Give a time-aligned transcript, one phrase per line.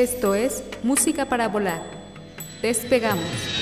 [0.00, 1.82] Esto es Música para Volar.
[2.62, 3.59] Despegamos.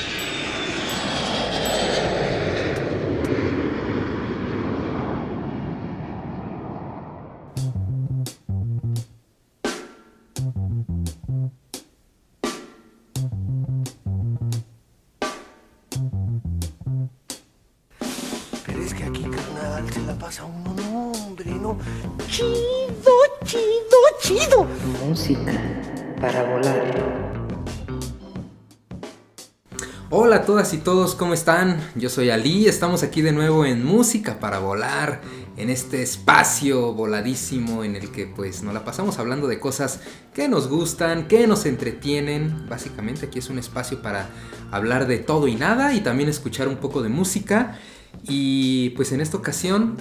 [30.68, 31.80] Todas y todos, ¿cómo están?
[31.94, 35.22] Yo soy Ali, estamos aquí de nuevo en Música para Volar,
[35.56, 40.00] en este espacio voladísimo en el que pues nos la pasamos hablando de cosas
[40.34, 42.68] que nos gustan, que nos entretienen.
[42.68, 44.28] Básicamente aquí es un espacio para
[44.70, 47.78] hablar de todo y nada y también escuchar un poco de música.
[48.24, 49.96] Y pues en esta ocasión,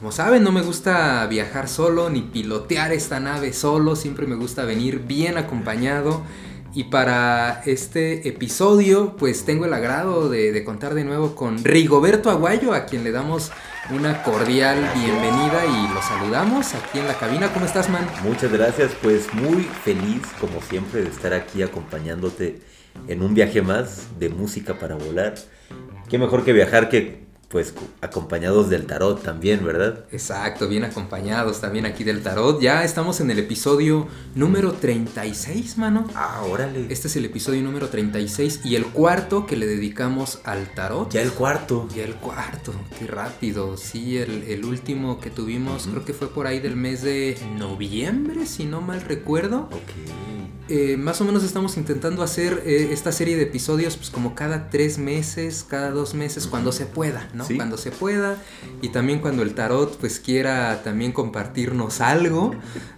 [0.00, 4.64] como saben, no me gusta viajar solo ni pilotear esta nave solo, siempre me gusta
[4.64, 6.22] venir bien acompañado.
[6.76, 12.72] Y para este episodio, pues tengo el agrado de, contar de nuevo con Rigoberto Aguayo,
[12.72, 13.52] a quien le damos
[13.90, 17.52] una cordial bienvenida y lo saludamos aquí en la cabina.
[17.52, 18.04] ¿Cómo estás, man?
[18.24, 22.58] Muchas gracias, pues muy feliz, como siempre, de estar aquí acompañándote
[23.06, 25.34] en un viaje más de música para volar.
[26.08, 27.23] Qué mejor que viajar que
[27.54, 30.06] pues acompañados del tarot también, ¿verdad?
[30.10, 32.60] Exacto, bien acompañados también aquí del tarot.
[32.60, 36.04] Ya estamos en el episodio número 36, mano.
[36.16, 36.86] Ah, órale.
[36.88, 41.12] Este es el episodio número 36 y el cuarto que le dedicamos al tarot.
[41.12, 41.86] Ya el cuarto.
[41.94, 43.76] Ya el cuarto, qué rápido.
[43.76, 45.92] Sí, el, el último que tuvimos, uh -huh.
[45.92, 49.68] creo que fue por ahí del mes de noviembre, si no mal recuerdo.
[49.70, 50.33] Ok.
[50.68, 54.70] Eh, más o menos estamos intentando hacer eh, esta serie de episodios pues como cada
[54.70, 57.44] tres meses, cada dos meses, cuando se pueda, ¿no?
[57.44, 57.56] ¿Sí?
[57.56, 58.42] Cuando se pueda
[58.80, 62.54] y también cuando el tarot pues quiera también compartirnos algo,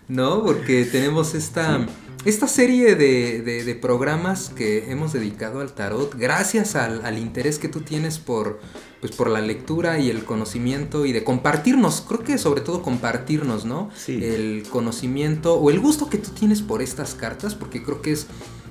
[0.08, 0.44] ¿no?
[0.44, 1.78] Porque tenemos esta...
[1.78, 1.86] Sí.
[2.24, 7.60] Esta serie de, de, de, programas que hemos dedicado al tarot, gracias al, al, interés
[7.60, 8.58] que tú tienes por,
[9.06, 13.64] pues por la lectura y el conocimiento y de compartirnos, creo que sobre todo compartirnos,
[13.64, 13.88] ¿no?
[13.94, 14.18] Sí.
[14.20, 18.26] El conocimiento o el gusto que tú tienes por estas cartas, porque creo que es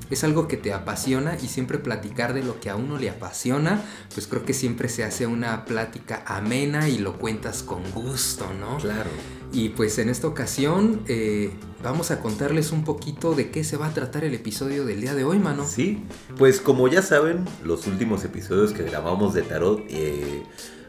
[0.09, 3.81] es algo que te apasiona y siempre platicar de lo que a uno le apasiona,
[4.13, 8.77] pues creo que siempre se hace una plática amena y lo cuentas con gusto, ¿no?
[8.77, 9.09] Claro.
[9.51, 11.51] Y pues en esta ocasión eh,
[11.81, 15.15] vamos a contarles un poquito de qué se va a tratar el episodio del día
[15.15, 15.65] de hoy, mano.
[15.65, 16.03] Sí,
[16.37, 20.43] pues como ya saben, los últimos episodios que grabamos de tarot, eh,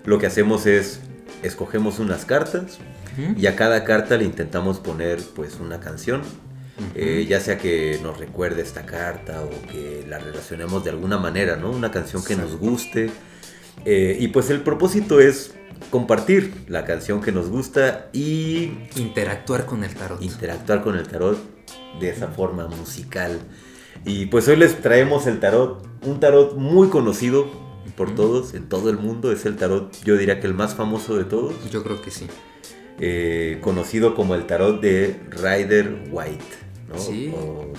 [0.05, 1.01] lo que hacemos es
[1.43, 2.79] escogemos unas cartas
[3.19, 3.39] uh -huh.
[3.39, 6.23] y a cada carta le intentamos poner pues una canción
[6.79, 6.93] Uh -huh.
[6.95, 11.57] eh, ya sea que nos recuerde esta carta o que la relacionemos de alguna manera,
[11.57, 11.71] ¿no?
[11.71, 13.11] Una canción que nos guste.
[13.85, 15.55] Eh, y pues el propósito es
[15.91, 20.23] compartir la canción que nos gusta y interactuar con el tarot.
[20.23, 21.39] Interactuar con el tarot
[22.01, 23.39] de esa forma musical.
[24.05, 27.47] Y pues hoy les traemos el tarot, un tarot muy conocido
[27.97, 29.33] por todos, en todo el mundo.
[29.33, 31.55] Es el tarot, yo diría que el más famoso de todos.
[31.71, 32.27] Yo creo que sí.
[32.99, 36.66] Eh, conocido como el tarot de Rider White.
[36.89, 36.99] ¿No?
[36.99, 37.33] Sí.
[37.35, 37.73] O,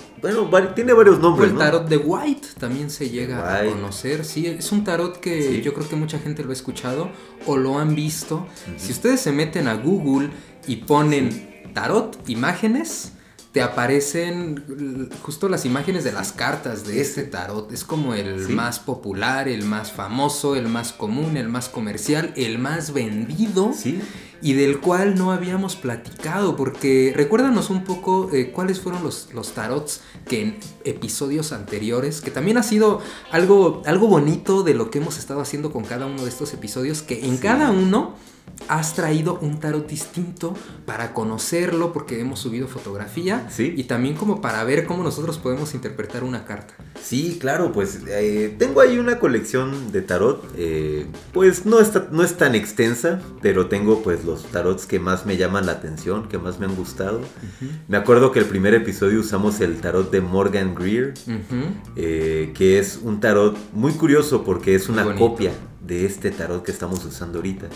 [0.50, 1.50] bueno, tiene varios nombres.
[1.50, 1.60] O el ¿no?
[1.60, 3.70] tarot de White también se llega White.
[3.70, 4.26] a conocer.
[4.26, 5.62] Sí, es un tarot que sí.
[5.62, 7.10] yo creo que mucha gente lo ha escuchado
[7.46, 8.36] o lo han visto.
[8.36, 8.40] Uh
[8.72, 8.78] -huh.
[8.78, 10.30] Si ustedes se meten a Google
[10.68, 13.14] y ponen tarot, imágenes,
[13.52, 17.72] te aparecen justo las imágenes de las cartas de este tarot.
[17.72, 18.54] Es como el sí.
[18.54, 23.72] más popular, el más famoso, el más común, el más comercial, el más vendido.
[23.74, 24.02] Sí
[24.42, 29.54] y del cual no habíamos platicado, porque recuérdanos un poco eh, cuáles fueron los, los,
[29.54, 33.02] tarots que en episodios anteriores, que también ha sido
[33.32, 37.02] algo, algo bonito de lo que hemos estado haciendo con cada uno de estos episodios,
[37.02, 37.42] que en sí.
[37.42, 38.16] cada uno
[38.68, 40.54] has traído un tarot distinto
[40.86, 43.74] para conocerlo, porque hemos subido fotografía ¿Sí?
[43.76, 46.74] y también como para ver cómo nosotros podemos interpretar una carta.
[47.02, 52.24] Sí, claro, pues eh, tengo ahí una colección de tarot, eh, pues no, está, no
[52.24, 56.38] es tan extensa, pero tengo pues los tarots que más me llaman la atención, que
[56.38, 57.20] más me han gustado.
[57.20, 57.70] Uh -huh.
[57.88, 61.66] Me acuerdo que el primer episodio usamos el tarot de Morgan Greer, uh -huh.
[61.96, 65.52] eh, que es un tarot muy curioso porque es una copia
[65.86, 67.68] de este tarot que estamos usando ahorita.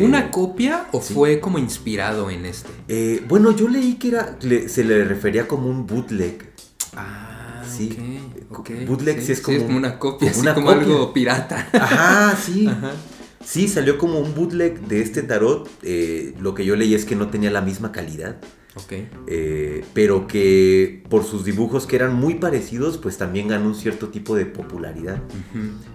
[0.00, 1.12] ¿Una copia o sí.
[1.14, 2.70] fue como inspirado en este?
[2.88, 6.50] Eh, bueno, yo leí que era, le, se le refería como un bootleg.
[6.96, 7.96] Ah, Sí.
[8.50, 8.70] ok, ok.
[8.86, 10.82] Bootleg sí es como- una copia, como una como copia.
[10.82, 11.68] algo pirata.
[11.72, 12.66] Ajá, sí.
[12.70, 12.92] Ajá.
[13.44, 15.68] Sí, salió como un bootleg de este tarot.
[15.82, 18.36] eh, lo que yo leí es que no tenía la misma calidad.
[18.74, 18.92] Ok.
[19.26, 24.08] eh, pero que por sus dibujos que eran muy parecidos, pues también ganó un cierto
[24.08, 25.20] tipo de popularidad.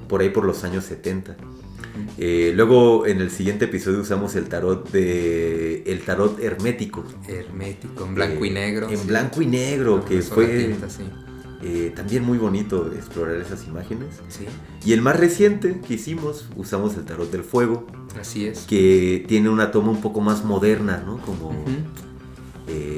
[0.07, 1.37] Por ahí por los años 70.
[2.17, 5.83] Eh, luego en el siguiente episodio usamos el tarot de.
[5.85, 7.03] el tarot hermético.
[7.27, 8.89] Hermético, en blanco y Eh, negro.
[8.89, 9.07] En sí.
[9.07, 11.03] blanco y negro, que fue tinta, sí.
[11.63, 14.07] eh, también muy bonito explorar esas imágenes.
[14.29, 14.45] Sí,
[14.85, 17.85] Y el más reciente que hicimos, usamos el tarot del fuego,
[18.19, 18.59] así es.
[18.61, 21.17] que tiene una toma un poco más moderna, ¿no?
[21.21, 21.53] Como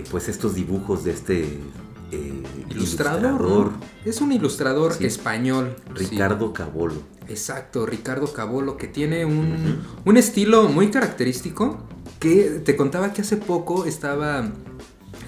[0.10, 1.60] pues estos dibujos de este
[2.72, 3.42] Ilustrador.
[3.72, 3.80] ¿no?
[4.06, 5.76] Es un ilustrador español.
[5.94, 6.96] Ricardo Cabolo.
[7.30, 11.80] Exacto, Ricardo Cabolo, que tiene un, un estilo muy característico.
[12.20, 14.50] Que te contaba que hace poco estaba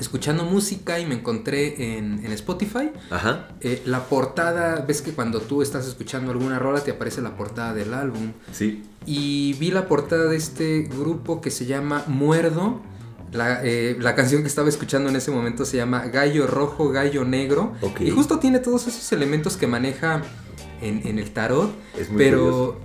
[0.02, 2.90] escuchando música y me encontré en, en Spotify.
[3.10, 3.48] Ajá.
[3.62, 7.74] eh, la portada, ves que cuando tú estás escuchando alguna rola te aparece la portada
[7.74, 8.34] del álbum.
[8.52, 8.84] Sí.
[9.06, 12.82] Y vi la portada de este grupo que se llama Muerdo.
[13.32, 17.24] La, eh, la canción que estaba escuchando en ese momento se llama Gallo Rojo, Gallo
[17.24, 17.74] Negro.
[17.80, 18.02] Ok.
[18.02, 20.24] Y justo tiene todos esos elementos que maneja
[20.82, 21.72] en, en el tarot.
[21.98, 22.78] Es muy pero, curioso.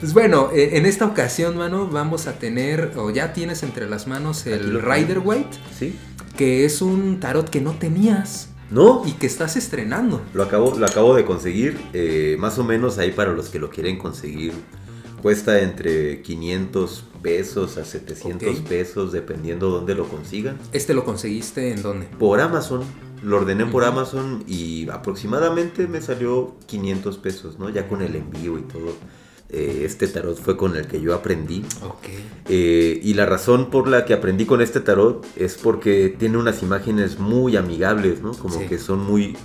[0.00, 4.06] pues bueno, eh, en esta ocasión, mano, vamos a tener, o ya tienes entre las
[4.06, 5.20] manos el Rider.
[5.24, 5.94] White, Sí.
[6.36, 10.20] que es un tarot que no tenías No, y que estás estrenando.
[10.34, 11.78] lo acabo, lo acabo de conseguir.
[11.92, 14.52] eh, más o menos ahí para los que lo quieren conseguir.
[15.22, 18.66] Cuesta entre 500 pesos a 700 Ok.
[18.68, 20.56] pesos, dependiendo dónde lo consigan.
[20.72, 22.06] Este lo conseguiste en dónde?
[22.18, 22.82] Por Amazon.
[23.22, 23.84] Lo ordené por.
[23.84, 27.68] Amazon y aproximadamente me salió 500 pesos, ¿no?
[27.70, 28.96] Ya con el envío y todo.
[29.48, 31.64] Eh, este tarot fue con el que yo aprendí.
[31.84, 32.04] Ok.
[32.48, 36.62] Eh, y la razón por la que aprendí con este tarot es porque tiene unas
[36.62, 38.32] imágenes muy amigables, ¿no?
[38.32, 38.66] Como Sí.
[38.66, 39.36] que son muy,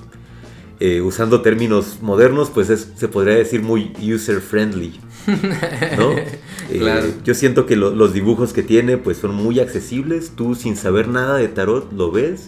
[0.79, 4.99] eh, usando términos modernos, pues es- se podría decir muy user friendly,
[5.99, 6.11] ¿no?
[6.13, 6.39] Eh,
[6.79, 7.07] Claro.
[7.23, 11.07] Yo siento que lo- los dibujos que tiene pues son muy accesibles, tú sin saber
[11.09, 12.47] nada de tarot lo ves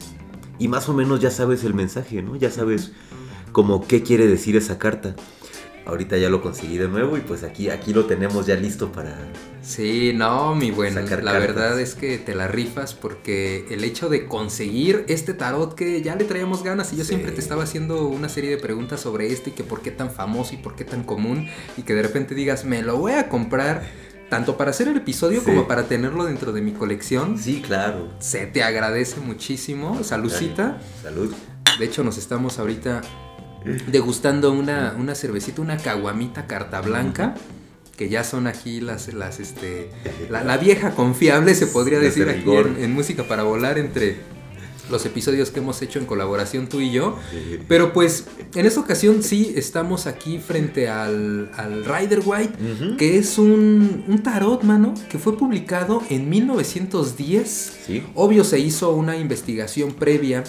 [0.59, 2.35] y más o menos ya sabes el mensaje, ¿no?
[2.35, 2.91] Ya sabes
[3.51, 5.15] como qué quiere decir esa carta.
[5.85, 9.17] Ahorita ya lo conseguí de nuevo y pues aquí, aquí lo tenemos ya listo para,
[9.61, 10.95] Sí, no, mi buen.
[10.95, 11.33] La cartas.
[11.33, 16.15] verdad es que te la rifas porque el hecho de conseguir este tarot que ya
[16.15, 17.09] le traíamos ganas y yo Sí.
[17.09, 20.09] siempre te estaba haciendo una serie de preguntas sobre este y que por qué tan
[20.09, 21.47] famoso y por qué tan común
[21.77, 23.83] y que de repente digas, me lo voy a comprar
[24.33, 25.45] tanto para hacer el episodio Sí.
[25.45, 27.38] como para tenerlo dentro de mi colección.
[27.38, 28.09] Sí, claro.
[28.19, 30.03] Se te agradece muchísimo.
[30.03, 30.80] Salucita.
[31.01, 31.33] Salud.
[31.80, 33.01] De hecho, nos estamos ahorita
[33.88, 37.35] degustando una, una cervecita, una caguamita carta blanca.
[37.95, 39.91] Que ya son aquí las, las este,
[40.31, 42.50] la, la vieja confiable, se podría decir de aquí
[42.81, 44.17] en Música para Volar entre
[44.92, 47.18] los episodios que hemos hecho en colaboración tú y yo.
[47.68, 48.25] Pero pues
[48.56, 52.54] en esta ocasión sí estamos aquí frente al, al Rider White,
[52.98, 57.78] que es un, un tarot, mano, que fue publicado en 1910.
[57.88, 58.04] Sí.
[58.16, 60.44] Obvio se hizo una investigación previa,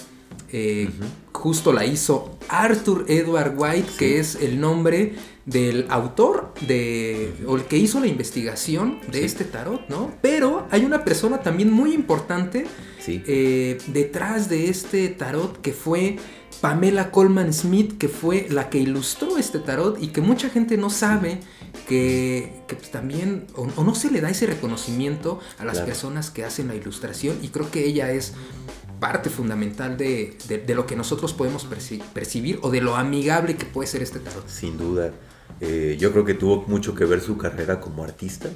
[0.53, 0.88] eh,
[1.33, 5.14] justo la hizo Arthur Edward White, que es el nombre
[5.47, 9.25] del autor de, o el que hizo la investigación de Sí.
[9.26, 10.11] este tarot, ¿no?
[10.23, 12.64] Pero hay una persona también muy importante
[13.04, 13.23] Sí.
[13.26, 16.16] eh, detrás de este tarot que fue
[16.61, 20.88] Pamela Coleman Smith, que fue la que ilustró este tarot y que mucha gente no
[20.88, 21.40] sabe
[21.88, 25.87] que, que, pues, también, o, o no se le da ese reconocimiento a las Claro.
[25.87, 28.32] personas que hacen la ilustración y creo que ella es
[29.00, 33.56] parte fundamental de, de- de lo que nosotros podemos perci- percibir o de lo amigable
[33.56, 34.49] que puede ser este tarot.
[34.49, 35.12] Sin duda.
[35.60, 38.48] Eh, yo creo que tuvo mucho que ver su carrera como artista.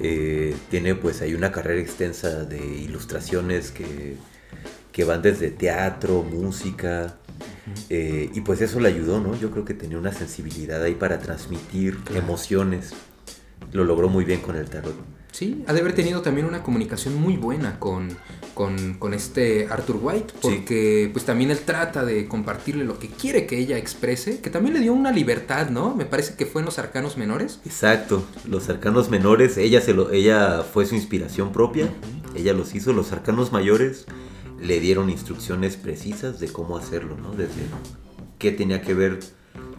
[0.00, 4.16] Eh, tiene pues ahí una carrera extensa de ilustraciones que,
[4.92, 7.18] que van desde teatro, música.
[7.90, 9.36] eh, y pues eso le ayudó, ¿no?
[9.38, 12.20] Yo creo que tenía una sensibilidad ahí para transmitir Claro.
[12.24, 12.94] emociones.
[13.72, 14.96] Lo logró muy bien con el tarot.
[15.34, 18.16] Sí, ha de haber tenido también una comunicación muy buena con,
[18.54, 23.44] con, con este Arthur White, porque pues también él trata de compartirle lo que quiere
[23.44, 25.92] que ella exprese, que también le dio una libertad, ¿no?
[25.96, 27.58] Me parece que fue en los arcanos menores.
[27.66, 31.88] Exacto, los arcanos menores, ella, se lo, ella fue su inspiración propia,
[32.36, 34.06] ella los hizo, los arcanos mayores
[34.60, 37.32] le dieron instrucciones precisas de cómo hacerlo, ¿no?
[37.32, 37.64] Desde
[38.38, 39.18] qué tenía que ver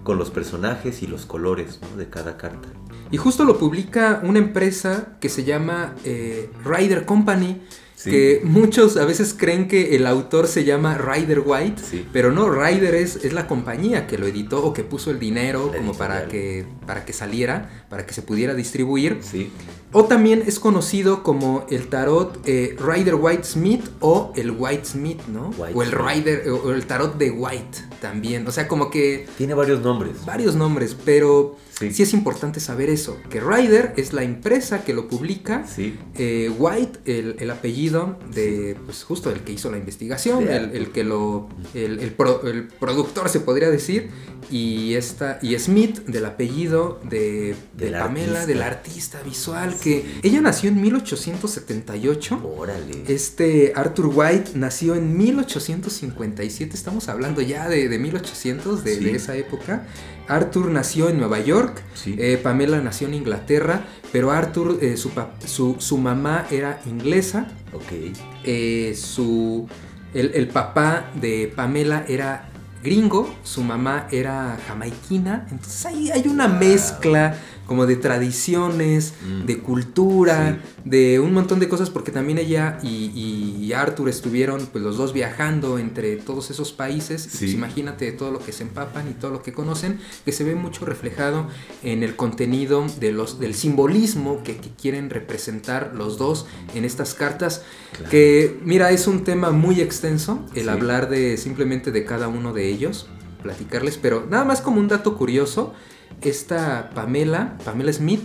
[0.05, 2.69] con los personajes y los colores de cada carta.
[3.09, 7.63] Y justo lo publica una empresa que se llama eh, Rider Company,
[7.95, 8.11] Sí.
[8.11, 12.05] que muchos a veces creen que el autor se llama Rider White, Sí.
[12.11, 15.69] pero no, Rider es, es la compañía que lo editó o que puso el dinero
[15.71, 19.19] La como para que, para que saliera, para que se pudiera distribuir.
[19.21, 19.49] Sí,
[19.93, 25.21] O también es conocido como el tarot eh, Rider White Smith o el White Smith,
[25.27, 25.51] ¿no?
[25.57, 25.91] White o el.
[25.93, 28.45] Rider, o el tarot de White también.
[28.45, 30.25] O sea, como que Tiene varios nombres.
[30.25, 31.91] varios nombres, pero Sí.
[31.91, 32.03] sí.
[32.03, 35.97] es importante saber eso, que Rider es la empresa que lo publica, Sí.
[36.15, 40.91] eh, White el, el apellido de, pues justo el que hizo la investigación, el, el
[40.91, 44.09] que lo, el, pro- el productor se podría decir,
[44.51, 48.45] y esta, y Smith del apellido de, de Pamela, artista.
[48.45, 52.41] del artista visual, que ella nació en 1878.
[52.57, 53.03] Órale.
[53.07, 59.35] Este Arthur White nació en 1857, estamos hablando ya de, de 1800, de, de esa
[59.35, 59.87] época.
[60.27, 62.15] Arthur nació en Nueva York, Sí.
[62.17, 65.11] eh, Pamela nació en Inglaterra, pero Arthur, eh, su,
[65.45, 68.13] su, su mamá era inglesa, Ok.
[68.43, 69.67] eh, su,
[70.13, 72.49] el, el papá de Pamela era
[72.83, 79.45] gringo, su mamá era jamaiquina, entonces ahí hay una mezcla como de tradiciones, Mm.
[79.45, 84.83] de cultura, de un montón de cosas, porque también ella y, y Arthur estuvieron pues
[84.83, 87.37] los dos viajando entre todos esos países, y, Sí.
[87.39, 90.55] pues, imagínate todo lo que se empapan y todo lo que conocen, que se ve
[90.55, 91.47] mucho reflejado
[91.83, 96.45] en el contenido de los, del simbolismo que, que quieren representar los dos
[96.75, 98.09] en estas cartas, Claro.
[98.11, 100.69] que mira, es un tema muy extenso el Sí.
[100.69, 103.07] hablar de simplemente de cada uno de ellos,
[103.41, 105.73] platicarles, pero nada más como un dato curioso,
[106.21, 108.21] esta Pamela, Pamela Smith,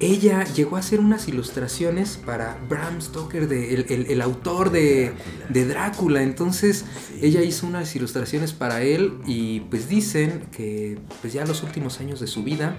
[0.00, 5.12] ella llegó a hacer unas ilustraciones para Bram Stoker, de, el, el- el autor de,
[5.12, 5.46] Drácula.
[5.48, 6.22] de Drácula.
[6.22, 7.18] Entonces Sí.
[7.22, 12.20] ella hizo unas ilustraciones para él y pues dicen que pues ya los últimos años
[12.20, 12.76] de su vida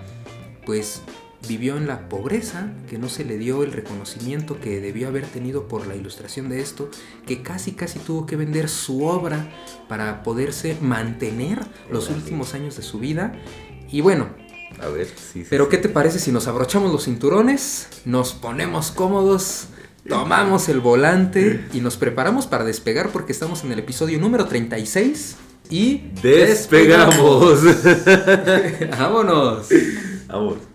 [0.65, 1.01] pues
[1.48, 5.67] vivió en la pobreza, que no se le dio el reconocimiento que debió haber tenido
[5.67, 6.89] por la ilustración de esto,
[7.25, 9.50] que casi casi tuvo que vender su obra
[9.89, 11.60] para poderse mantener
[11.91, 13.33] los últimos años de su vida.
[13.91, 14.29] Y bueno,
[14.81, 15.71] A ver, sí, pero sí.
[15.71, 19.67] ¿qué te parece si nos abrochamos los cinturones, nos ponemos cómodos,
[20.07, 25.35] tomamos el volante y nos preparamos para despegar porque estamos en el episodio número 36
[25.69, 27.61] y ¡Despegamos!
[28.97, 29.67] ¡Vámonos!
[30.27, 30.72] Vamos.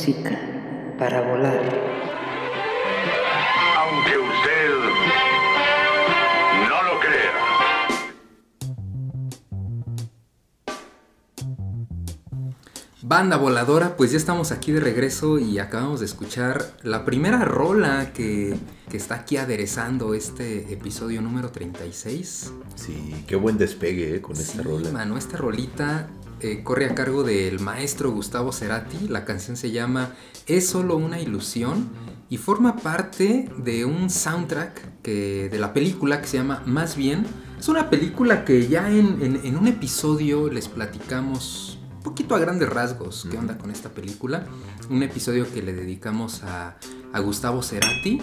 [0.00, 0.30] Música
[0.98, 1.60] para volar.
[3.76, 4.70] Aunque usted
[6.70, 8.40] no lo crea.
[13.02, 18.12] Banda voladora, pues ya estamos aquí de regreso y acabamos de escuchar la primera rola
[18.14, 18.56] que,
[18.90, 22.52] que está aquí aderezando este episodio número 36.
[22.74, 24.90] Sí, qué buen despegue eh, con esta Sí, rola.
[24.92, 26.08] mano, esta rolita
[26.40, 29.08] eh, corre a cargo del maestro Gustavo Cerati.
[29.08, 30.12] La canción se llama
[30.46, 31.88] Es solo una ilusión
[32.28, 37.26] y forma parte de un soundtrack que, de la película que se llama Más bien.
[37.58, 42.38] Es una película que ya en, en- en un episodio les platicamos un poquito a
[42.38, 44.46] grandes rasgos qué onda con esta película.
[44.88, 46.78] Un episodio que le dedicamos a,
[47.12, 48.20] a Gustavo Cerati.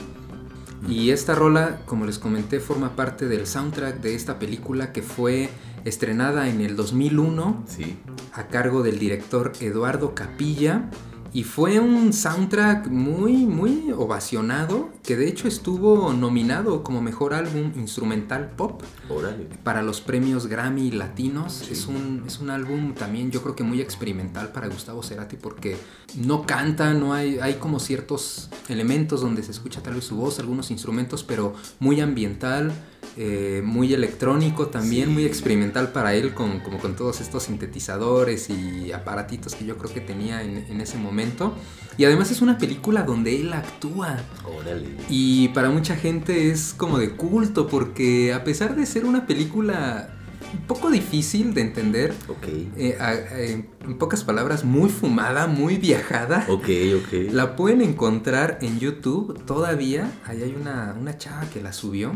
[0.88, 5.50] Y esta rola, como les comenté, forma parte del soundtrack de esta película que fue
[5.86, 7.98] estrenada en el 2001 Sí,
[8.34, 10.90] a cargo del director Eduardo Capilla.
[11.34, 17.74] Y fue un soundtrack muy, muy ovacionado, que de hecho estuvo nominado como mejor álbum
[17.76, 19.48] instrumental pop órale.
[19.64, 21.70] para los premios Grammy latinos.
[21.70, 25.78] Es, un, es un álbum también yo creo que muy experimental para Gustavo Cerati porque
[26.16, 30.40] no canta, no hay, hay como ciertos elementos donde se escucha tal vez su voz,
[30.40, 32.72] algunos instrumentos, pero muy ambiental.
[33.16, 35.14] Eh, muy electrónico también, Sí.
[35.14, 39.94] muy experimental para él, con, como con todos estos sintetizadores y aparatitos que yo creo
[39.94, 41.56] que tenía en, en ese momento.
[41.98, 44.18] Y además es una película donde él actúa.
[44.60, 44.88] Órale.
[45.10, 50.14] Y para mucha gente es como de culto porque a pesar de ser una película
[50.54, 52.48] un poco difícil de entender, Ok.
[52.78, 56.70] eh, a- eh, en pocas palabras, muy fumada, muy viajada, Ok,
[57.04, 57.32] ok.
[57.34, 60.10] la pueden encontrar en YouTube todavía.
[60.26, 62.12] Ahí hay una, una chava que la subió.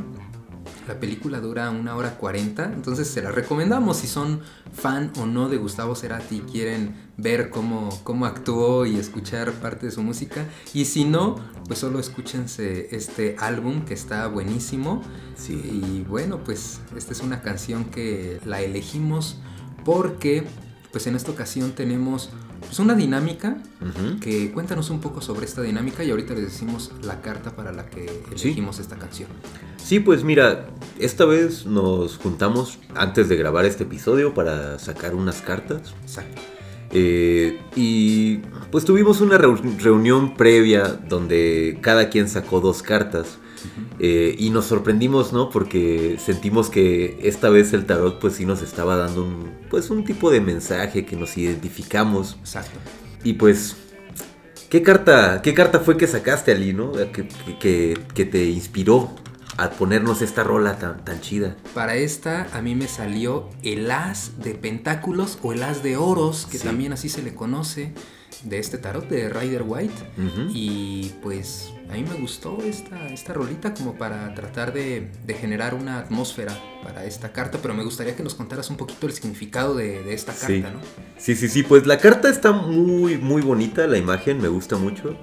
[0.91, 4.41] La película dura una hora 40, entonces se la recomendamos si son
[4.73, 9.85] fan o no de Gustavo Cerati y quieren ver cómo, cómo actuó y escuchar parte
[9.85, 10.45] de su música.
[10.73, 15.01] Y si no, pues solo escúchense este álbum que está buenísimo.
[15.37, 15.53] Sí.
[15.53, 19.37] Y bueno, pues esta es una canción que la elegimos
[19.85, 20.43] porque
[20.91, 23.57] pues en esta ocasión tenemos pues una dinámica
[24.21, 27.87] que cuéntanos un poco sobre esta dinámica y ahorita les decimos la carta para la
[27.89, 28.47] que Sí.
[28.49, 29.29] elegimos esta canción.
[29.77, 30.67] Sí, pues mira,
[30.99, 35.93] esta vez nos juntamos antes de grabar este episodio para sacar unas cartas.
[36.03, 36.41] Exacto.
[36.93, 38.37] Eh, y
[38.71, 43.37] pues tuvimos una reu- reunión previa donde cada quien sacó dos cartas.
[43.99, 45.49] Eh, y nos sorprendimos, ¿no?
[45.49, 50.03] Porque sentimos que esta vez el tarot pues sí nos estaba dando un, pues un
[50.05, 52.37] tipo de mensaje que nos identificamos.
[52.39, 52.77] Exacto.
[53.23, 53.75] Y pues,
[54.69, 56.91] ¿qué carta, qué carta fue que sacaste, Ali, no?
[56.93, 57.27] Que,
[57.59, 59.11] que- que- te inspiró
[59.57, 61.55] a ponernos esta rola tan, tan chida.
[61.75, 66.47] Para esta a mí me salió el as de pentáculos o el as de oros,
[66.49, 66.63] que Sí.
[66.63, 67.93] también así se le conoce,
[68.43, 69.93] de este tarot de Rider White.
[70.51, 75.73] Y pues a mí me gustó esta, esta rolita como para tratar de, de generar
[75.73, 79.75] una atmósfera para esta carta, pero me gustaría que nos contaras un poquito el significado
[79.75, 80.61] de, de esta carta, Sí.
[80.61, 80.79] ¿no?
[81.17, 85.17] Sí, sí, sí, pues la carta está muy, muy bonita, la imagen me gusta mucho.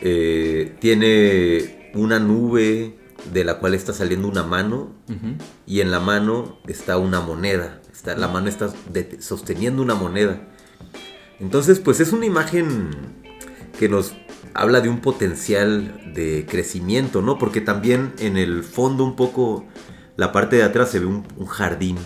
[0.00, 2.96] Eh, tiene una nube
[3.32, 4.92] de la cual está saliendo una mano
[5.66, 7.80] y en la mano está una moneda.
[7.92, 10.48] Está, la mano está de- sosteniendo una moneda.
[11.38, 12.90] Entonces, pues es una imagen
[13.78, 14.12] que nos
[14.54, 17.38] habla de un potencial de crecimiento, ¿no?
[17.38, 19.64] Porque también en el fondo un poco,
[20.16, 21.98] la parte de atrás se ve un, un jardín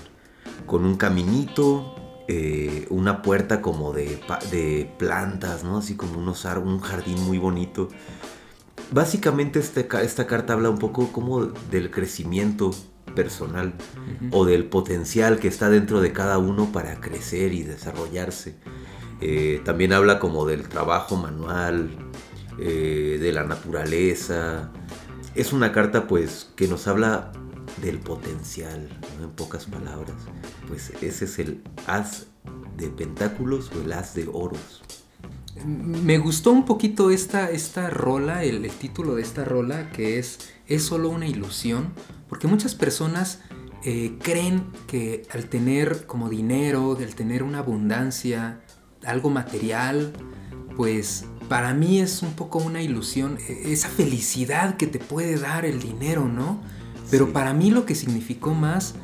[0.67, 1.97] con un caminito,
[2.29, 5.79] eh, una puerta como de, de plantas, ¿no?
[5.79, 7.89] Así como unos un jardín muy bonito.
[8.91, 12.73] Básicamente este esta carta habla un poco como del crecimiento
[13.15, 13.75] personal
[14.31, 18.57] o del potencial que está dentro de cada uno para crecer y desarrollarse.
[19.21, 21.91] Eh, también habla como del trabajo manual,
[22.59, 24.71] eh, de la naturaleza.
[25.35, 27.33] Es una carta pues que nos habla
[27.83, 28.89] del potencial,
[29.23, 30.17] en pocas palabras.
[30.69, 32.27] Pues ese es el as
[32.77, 34.83] de pentáculos o el as de oros.
[35.65, 40.39] Me gustó un poquito esta, esta rola, el, el título de esta rola, que es
[40.67, 41.93] Es solo una ilusión,
[42.29, 43.41] porque muchas personas
[43.85, 48.61] eh, creen que al tener como dinero, al tener una abundancia,
[49.05, 50.13] algo material,
[50.77, 55.65] pues para mí es un poco una ilusión, e- esa felicidad que te puede dar
[55.65, 56.61] el dinero, ¿no?
[57.11, 57.33] Pero Sí.
[57.33, 58.95] para mí lo que significó más,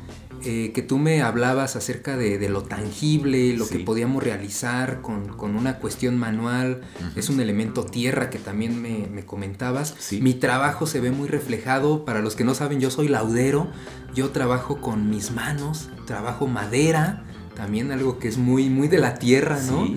[0.45, 5.29] eh, que tú me hablabas acerca de, de lo tangible, lo que podíamos realizar con,
[5.29, 6.81] con una cuestión manual,
[7.15, 9.95] es un elemento tierra que también me, me comentabas.
[9.99, 10.19] Sí.
[10.19, 13.69] Mi trabajo se ve muy reflejado, para los que no saben, yo soy laudero,
[14.13, 17.23] yo trabajo con mis manos, trabajo madera,
[17.55, 19.87] también algo que es muy, muy de la tierra, ¿no?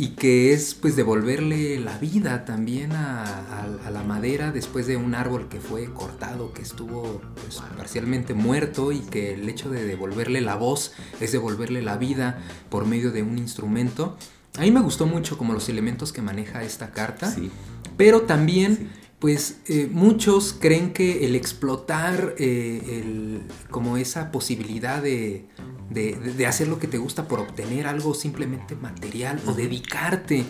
[0.00, 4.96] Y que es pues devolverle la vida también a, a- a la madera después de
[4.96, 9.84] un árbol que fue cortado, que estuvo pues, parcialmente muerto y que el hecho de
[9.84, 12.38] devolverle la voz es devolverle la vida
[12.70, 14.16] por medio de un instrumento.
[14.58, 17.30] A mí me gustó mucho como los elementos que maneja esta carta.
[17.30, 17.50] Sí.
[17.98, 18.88] Pero también, Sí.
[19.20, 25.46] Pues eh, muchos creen que el explotar eh, el- como esa posibilidad de,
[25.90, 30.44] de- hacer lo que te gusta por obtener algo simplemente material o dedicarte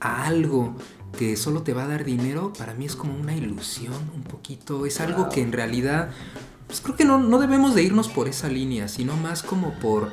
[0.00, 0.76] a algo
[1.18, 4.84] que solo te va a dar dinero, para mí es como una ilusión un poquito.
[4.86, 6.10] Es algo que en realidad,
[6.66, 10.10] pues creo que no, no debemos de irnos por esa línea, sino más como por,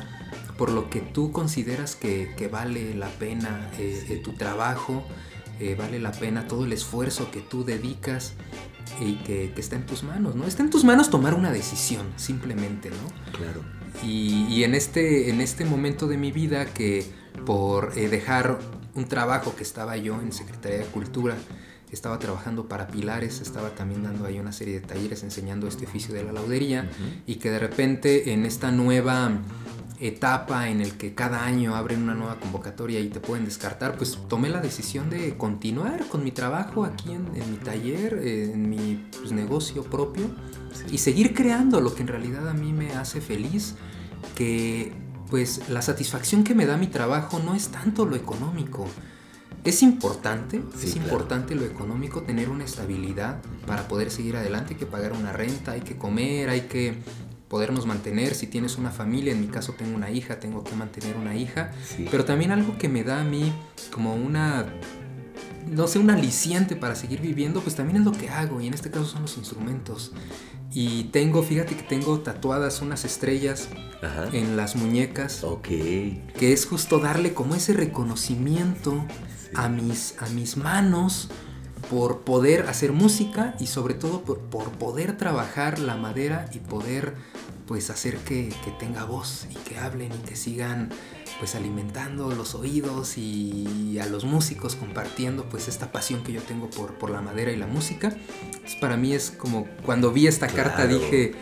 [0.58, 5.04] por lo que tú consideras que, que vale la pena eh, eh, tu trabajo
[5.60, 8.34] eh, vale la pena todo el esfuerzo que tú dedicas
[9.02, 10.46] y que, que está en tus manos, ¿no?
[10.46, 13.32] Está en tus manos tomar una decisión, simplemente, ¿no?
[13.38, 13.62] Claro.
[14.04, 17.06] Y, y en, este, en este momento de mi vida que
[17.46, 18.60] por eh, dejar
[18.96, 21.38] un trabajo que estaba yo en Secretaría de Cultura,
[21.92, 26.14] estaba trabajando para Pilares, estaba también dando ahí una serie de talleres enseñando este oficio
[26.14, 26.90] de la laudería
[27.26, 29.32] y que de repente en esta nueva
[30.00, 34.18] etapa en el que cada año abren una nueva convocatoria y te pueden descartar, pues
[34.28, 38.70] tomé la decisión de continuar con mi trabajo aquí en, en mi taller, eh, en
[38.70, 40.26] mi pues, negocio propio
[40.92, 43.76] y seguir creando lo que en realidad a mí me hace feliz,
[44.36, 44.94] que
[45.30, 48.86] pues la satisfacción que me da mi trabajo no es tanto lo económico.
[49.64, 51.08] Es importante, Sí, es claro.
[51.10, 55.74] importante lo económico, tener una estabilidad para poder seguir adelante, hay que pagar una renta,
[55.74, 56.94] hay que comer, hay que
[57.48, 61.16] podernos mantener, si tienes una familia, en mi caso tengo una hija, tengo que mantener
[61.16, 62.06] una hija, Sí.
[62.12, 63.54] pero también algo que me da a mí
[63.92, 64.66] como una,
[65.70, 68.74] no sé, un aliciente para seguir viviendo, pues también es lo que hago, y en
[68.74, 70.12] este caso son los instrumentos.
[70.74, 73.70] Y tengo, fíjate que tengo tatuadas unas estrellas
[74.04, 74.28] Ajá.
[74.34, 75.68] en las muñecas, Ok.
[75.70, 79.06] que es justo darle como ese reconocimiento
[79.56, 81.30] a, mis, a mis manos
[81.90, 87.14] por poder hacer música y sobre todo por, por poder trabajar la madera y poder
[87.66, 90.90] pues hacer que, que tenga voz y que hablen y que sigan
[91.40, 96.70] pues alimentando los oídos y a los músicos compartiendo pues esta pasión que yo tengo
[96.70, 98.16] por, por la madera y la música.
[98.46, 101.34] Entonces, para mí es como cuando vi esta carta dije,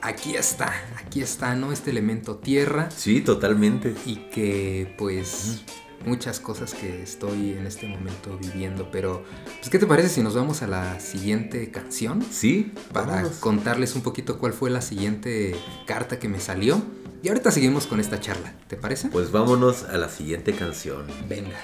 [0.00, 0.72] aquí está,
[1.04, 1.72] aquí está, ¿no?
[1.72, 3.94] Este elemento tierra Sí, totalmente.
[4.06, 5.62] y que pues
[6.04, 9.24] muchas cosas que estoy en este momento viviendo, pero
[9.58, 12.24] pues ¿qué te parece si nos vamos a la siguiente canción?
[12.30, 13.32] Sí, Para vámonos.
[13.38, 15.56] contarles un poquito cuál fue la siguiente
[15.86, 16.82] carta que me salió.
[17.22, 19.08] Y ahorita seguimos con esta charla, ¿te parece?
[19.08, 21.06] Pues vámonos a la siguiente canción.
[21.28, 21.56] Venga.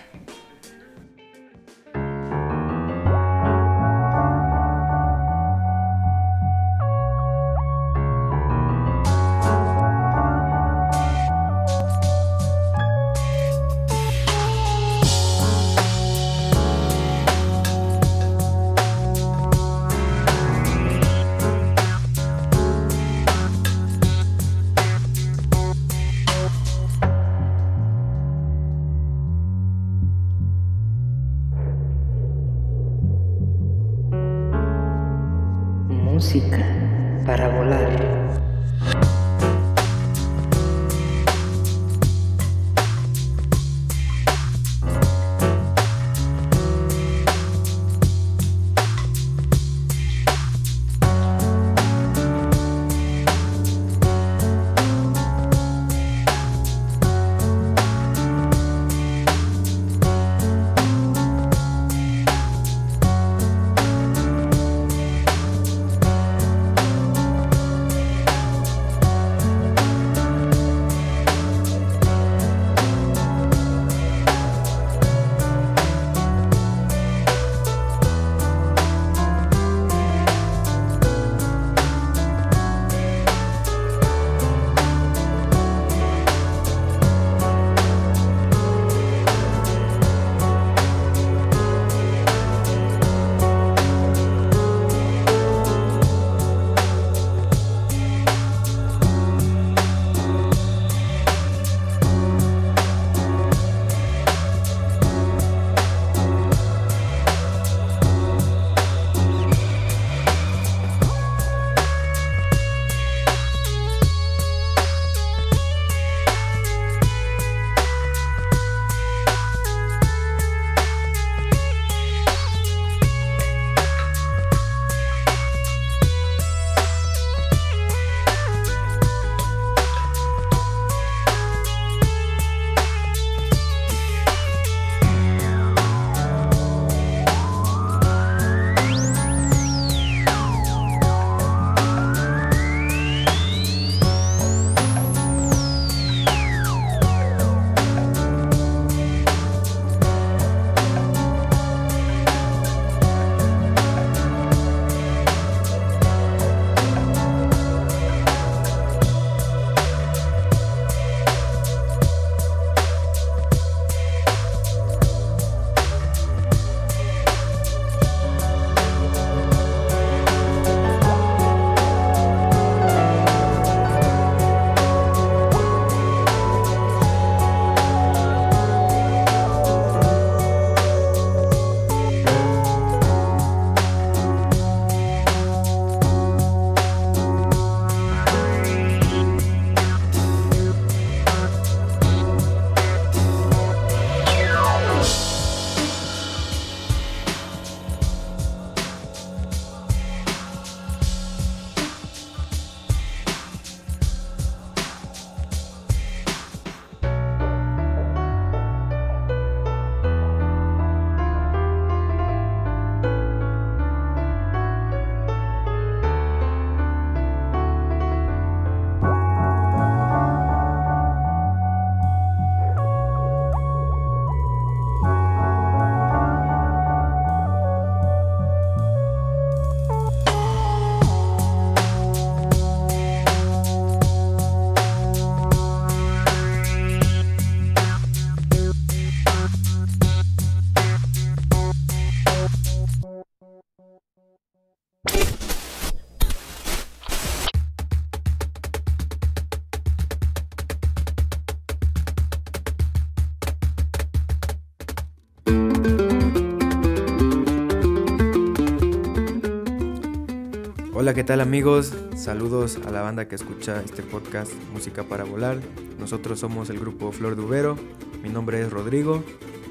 [261.03, 261.93] Hola, ¿qué tal amigos?
[262.15, 265.59] Saludos a la banda que escucha este podcast Música para Volar.
[265.99, 267.77] Nosotros somos el grupo Flor de Ubero.
[268.23, 269.25] Mi nombre es Rodrigo.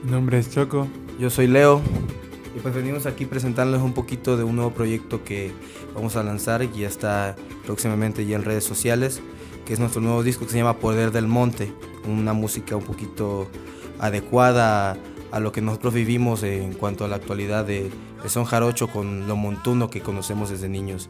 [0.03, 0.89] Mi nombre es Choco.
[1.19, 1.81] Yo soy Leo.
[2.53, 5.53] Y pues venimos aquí presentándoles un poquito de un nuevo proyecto que
[5.95, 9.21] vamos a lanzar y ya está próximamente ya en redes sociales,
[9.65, 11.71] que es nuestro nuevo disco que se llama Poder del Monte,
[12.09, 13.49] una música un poquito
[13.99, 14.97] adecuada
[15.31, 17.89] a lo que nosotros vivimos en cuanto a la actualidad de,
[18.21, 21.09] de son jarocho con lo montuno que conocemos desde niños.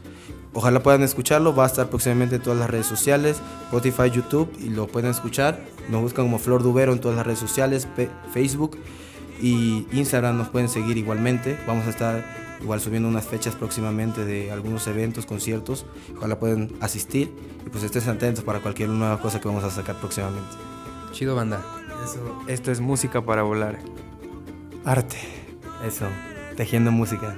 [0.54, 4.70] Ojalá puedan escucharlo, va a estar próximamente en todas las redes sociales, Spotify, YouTube y
[4.70, 5.60] lo pueden escuchar.
[5.90, 7.88] Nos buscan como Flor Dubero en todas las redes sociales,
[8.34, 8.78] Facebook
[9.42, 11.58] y Instagram nos pueden seguir igualmente.
[11.66, 12.24] Vamos a estar
[12.62, 15.86] igual subiendo unas fechas próximamente de algunos eventos, conciertos.
[16.18, 17.34] Ojalá puedan asistir
[17.66, 20.56] y pues estén atentos para cualquier nueva cosa que vamos a sacar próximamente.
[21.12, 21.64] Chido banda.
[22.04, 23.80] Eso, esto es música para volar.
[24.86, 25.18] Arte.
[25.86, 26.08] Eso,
[26.56, 27.36] tejiendo música.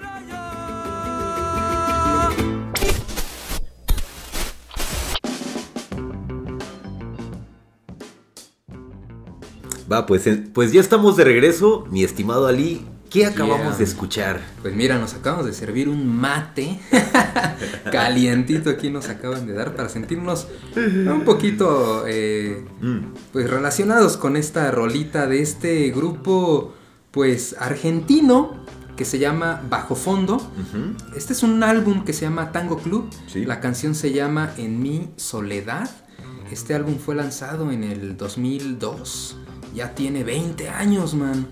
[9.91, 12.85] Va, pues, pues ya estamos de regreso, mi estimado Ali.
[13.09, 13.77] ¿Qué acabamos Yeah.
[13.77, 14.41] de escuchar?
[14.63, 16.79] Pues mira, nos acabamos de servir un mate
[17.91, 24.35] calientito aquí nos acaban de dar para sentirnos un poquito eh, Mm, pues relacionados con
[24.35, 26.73] esta rolita de este grupo
[27.13, 28.55] pues argentino
[28.97, 30.41] que se llama Bajo Fondo.
[31.15, 33.07] Este es un álbum que se llama Tango Club.
[33.27, 33.45] Sí.
[33.45, 35.89] La canción se llama En mi soledad.
[36.51, 39.37] Este álbum fue lanzado en el 2002.
[39.75, 41.47] Ya tiene 20 años, man.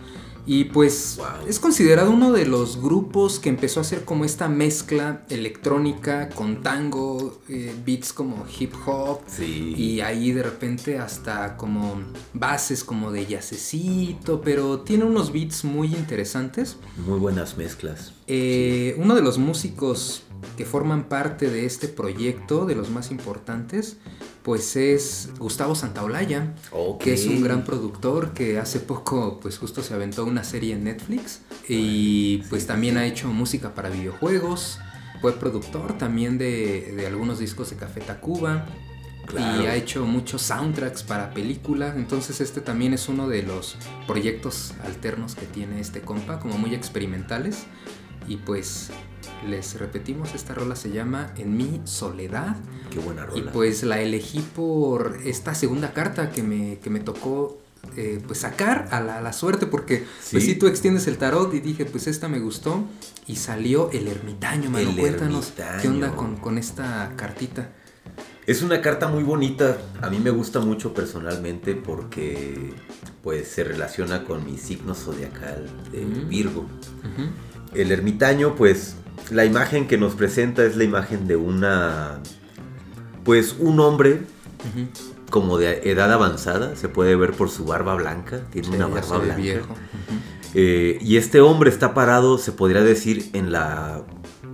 [0.45, 5.23] Y pues es considerado uno de los grupos que empezó a hacer como esta mezcla
[5.29, 9.21] electrónica con tango, eh, beats como hip hop.
[9.27, 9.73] Sí.
[9.77, 12.01] Y ahí de repente hasta como
[12.33, 16.77] bases como de yacecito, pero tiene unos beats muy interesantes.
[17.05, 18.13] Muy buenas mezclas.
[18.27, 20.23] Eh, uno de los músicos
[20.57, 23.97] que forman parte de este proyecto, de los más importantes,
[24.43, 26.53] pues es Gustavo Santaolalla,
[26.99, 30.83] que es un gran productor que hace poco, pues justo se aventó una serie en
[30.83, 34.79] Netflix y pues también ha hecho música para videojuegos.
[35.21, 38.65] Fue productor también de, de algunos discos de Café Tacuba.
[39.27, 39.61] Claro.
[39.61, 41.95] Y ha hecho muchos soundtracks para películas.
[41.95, 43.75] Entonces este también es uno de los
[44.07, 47.65] proyectos alternos que tiene este compa, como muy experimentales.
[48.27, 48.89] Y pues
[49.47, 52.55] les repetimos, esta rola se llama En mi soledad.
[52.89, 53.51] Qué buena Y rola.
[53.51, 57.57] pues la elegí por esta segunda carta que me, que me tocó
[57.97, 60.51] eh, pues sacar a la, a la suerte porque pues Sí.
[60.51, 62.83] si tú extiendes el tarot y dije pues esta me gustó
[63.27, 64.89] y salió el ermitaño, mano.
[64.91, 67.71] El Cuéntanos qué onda con, con esta cartita.
[68.45, 69.77] Es una carta muy bonita.
[70.01, 72.73] A mí me gusta mucho personalmente porque
[73.23, 76.29] pues se relaciona con mi signo zodiacal de Mm.
[76.29, 76.65] Virgo.
[77.73, 78.95] El ermitaño, pues,
[79.29, 82.19] la imagen que nos presenta es la imagen de una,
[83.23, 84.21] pues, un hombre
[85.29, 89.17] como de edad avanzada, se puede ver por su barba blanca, tiene Sí, una barba
[89.19, 89.35] blanca.
[89.35, 89.75] viejo.
[90.53, 94.01] Eh, y este hombre está parado, se podría decir, en la,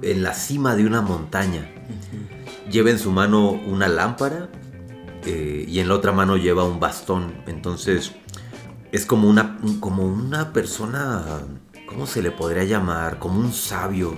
[0.04, 1.68] en la cima de una montaña.
[2.72, 4.50] Lleva en su mano una lámpara
[5.26, 7.34] eh, y en la otra mano lleva un bastón.
[7.48, 8.12] Entonces
[8.92, 11.24] es como una, un- como una persona,
[11.88, 13.18] ¿cómo se le podría llamar?
[13.18, 14.14] Como un sabio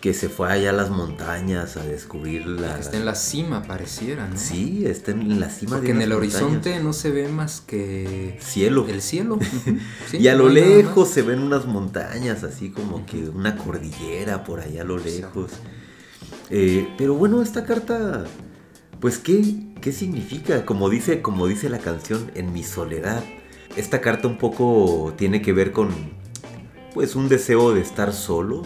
[0.00, 2.78] Que se fue allá a las montañas a descubrir la...
[2.78, 4.36] Está en la cima, pareciera, ¿no?
[4.38, 6.42] Sí, está en la cima Porque de en el montañas.
[6.42, 8.86] horizonte no se ve más que Cielo.
[8.88, 9.38] el cielo.
[10.10, 14.44] Sí, y a lo no lejos se ven unas montañas, así como que una cordillera
[14.44, 15.50] por allá a lo lejos.
[16.50, 18.24] Eh, pero bueno, esta carta,
[19.00, 20.64] pues, ¿qué, ¿qué significa?
[20.64, 23.24] Como dice, como dice la canción, en mi soledad.
[23.76, 25.88] Esta carta un poco tiene que ver con,
[26.94, 28.62] pues, un deseo de estar solo.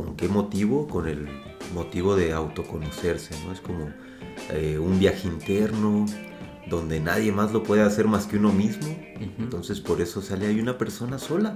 [0.00, 0.88] ¿Con qué motivo?
[0.88, 1.28] Con el
[1.74, 3.52] motivo de autoconocerse, ¿no?
[3.52, 3.90] Es como
[4.50, 6.06] eh, un viaje interno
[6.70, 8.96] donde nadie más lo puede hacer más que uno mismo.
[9.38, 11.54] Entonces por eso sale ahí una persona sola.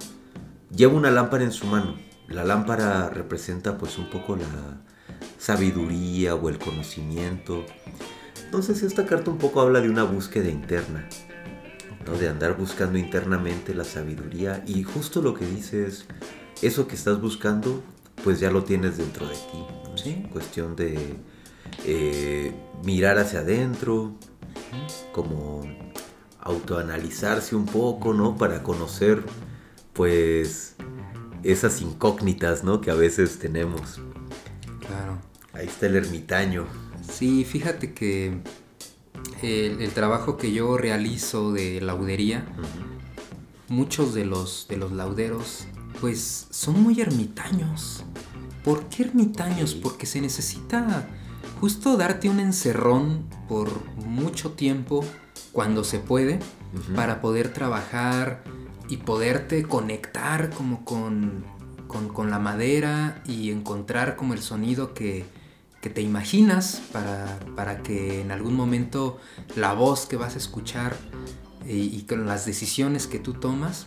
[0.70, 1.96] Lleva una lámpara en su mano.
[2.28, 4.82] La lámpara representa pues un poco la
[5.38, 7.64] sabiduría o el conocimiento.
[8.44, 11.08] Entonces esta carta un poco habla de una búsqueda interna.
[12.06, 12.12] ¿no?
[12.18, 14.62] De andar buscando internamente la sabiduría.
[14.66, 16.04] Y justo lo que dice es,
[16.60, 17.82] eso que estás buscando
[18.22, 19.64] pues ya lo tienes dentro de ti.
[19.84, 19.98] ¿no?
[19.98, 20.22] Sí.
[20.24, 21.16] Es cuestión de
[21.84, 22.52] eh,
[22.84, 24.12] mirar hacia adentro,
[25.12, 25.62] como
[26.40, 28.36] autoanalizarse un poco, ¿no?
[28.36, 29.24] Para conocer,
[29.92, 30.76] pues,
[31.42, 32.80] esas incógnitas, ¿no?
[32.80, 34.00] Que a veces tenemos.
[34.86, 35.18] Claro.
[35.52, 36.66] Ahí está el ermitaño.
[37.10, 38.38] Sí, fíjate que
[39.42, 42.46] el, el trabajo que yo realizo de laudería,
[43.68, 45.66] muchos de los, de los lauderos,
[46.04, 48.04] pues son muy ermitaños.
[48.62, 49.74] ¿Por qué ermitaños?
[49.74, 51.08] Porque se necesita
[51.62, 53.70] justo darte un encerrón por
[54.04, 55.02] mucho tiempo
[55.50, 56.40] cuando se puede
[56.94, 58.44] para poder trabajar
[58.90, 61.42] y poderte conectar como con,
[61.86, 65.24] con, con la madera y encontrar como el sonido que,
[65.80, 69.18] que te imaginas para, para que en algún momento
[69.56, 70.94] la voz que vas a escuchar
[71.64, 73.86] eh, y con las decisiones que tú tomas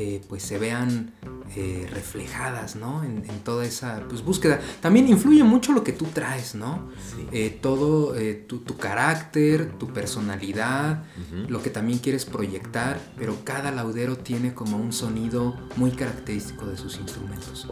[0.00, 1.12] eh, pues se vean
[1.56, 3.02] eh, reflejadas, ¿no?
[3.02, 4.60] En, en toda esa pues, búsqueda.
[4.80, 6.88] También influye mucho lo que tú traes, ¿no?
[7.04, 7.26] Sí.
[7.32, 8.14] Eh, todo
[8.46, 11.02] tu, tu carácter, tu personalidad,
[11.48, 16.76] lo que también quieres proyectar, pero cada laudero tiene como un sonido muy característico de
[16.76, 17.66] sus instrumentos.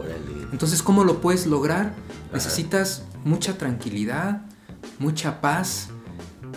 [0.51, 1.95] Entonces, ¿cómo lo puedes lograr?
[2.33, 4.41] Necesitas mucha tranquilidad,
[4.99, 5.91] mucha paz,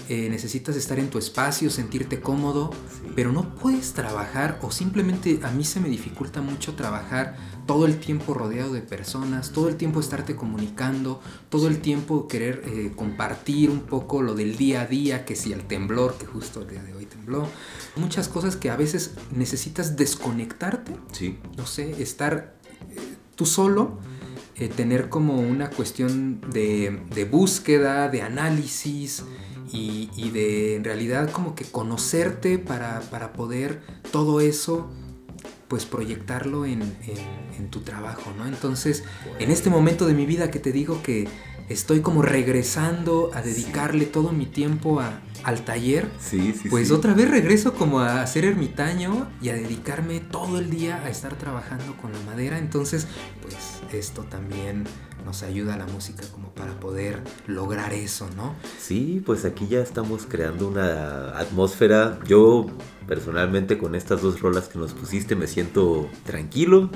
[0.09, 3.13] eh, necesitas estar en tu espacio, sentirte cómodo, Sí.
[3.15, 7.37] pero no puedes trabajar o simplemente a mí se me dificulta mucho trabajar
[7.67, 12.63] todo el tiempo rodeado de personas, todo el tiempo estarte comunicando, todo el tiempo querer
[12.67, 16.63] eh, compartir un poco lo del día a día, que si el temblor, que justo
[16.63, 17.47] el día de hoy tembló,
[17.97, 21.39] muchas cosas que a veces necesitas desconectarte Sí.
[21.57, 22.55] no sé, estar
[22.91, 22.97] eh,
[23.37, 23.99] tú solo,
[24.77, 29.25] tener como una cuestión de, de búsqueda, de análisis
[29.73, 33.81] y, y de en realidad como que conocerte para, para poder
[34.13, 34.91] todo eso
[35.69, 38.47] pues proyectarlo en, en- en tu trabajo, ¿no?
[38.47, 39.05] Entonces,
[39.39, 41.29] en este momento de mi vida que te digo que
[41.69, 47.15] estoy como regresando a dedicarle todo mi tiempo a- al taller, Sí, sí, pues otra
[47.15, 51.97] vez regreso como a ser ermitaño y a dedicarme todo el día a estar trabajando
[51.97, 52.59] con la madera.
[52.59, 53.07] Entonces,
[53.41, 53.55] pues
[53.95, 54.85] esto también
[55.25, 56.25] nos ayuda a la música
[56.61, 58.55] para poder lograr eso, ¿no?
[58.79, 62.19] Sí, pues aquí ya estamos creando una atmósfera.
[62.27, 62.67] Yo
[63.07, 66.91] personalmente con estas dos rolas que nos pusiste me siento tranquilo.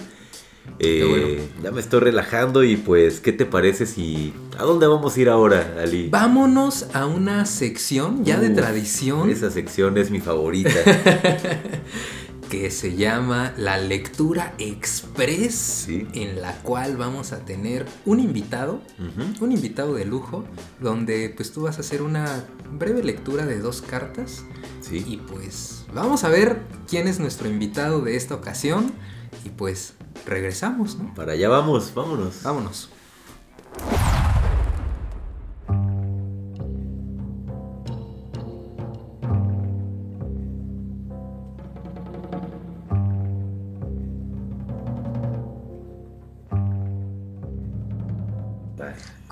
[0.78, 1.62] Eh, bueno.
[1.62, 4.32] Ya me estoy relajando y pues, ¿qué te parece si...
[4.58, 6.08] ¿A dónde vamos a ir ahora, Ali?
[6.08, 10.70] Vámonos a una sección ya de tradición Esa sección es mi favorita.
[12.50, 15.54] que se llama la lectura express,
[15.86, 16.06] Sí.
[16.14, 18.80] en la cual vamos a tener un invitado
[19.40, 20.44] un invitado de lujo
[20.80, 24.44] donde pues tú vas a hacer una breve lectura de dos cartas
[24.80, 25.04] Sí.
[25.06, 28.92] y pues vamos a ver quién es nuestro invitado de esta ocasión
[29.44, 29.94] y pues
[30.26, 31.12] regresamos, ¿no?
[31.14, 32.42] Para allá vamos, vámonos.
[32.42, 32.90] Vámonos.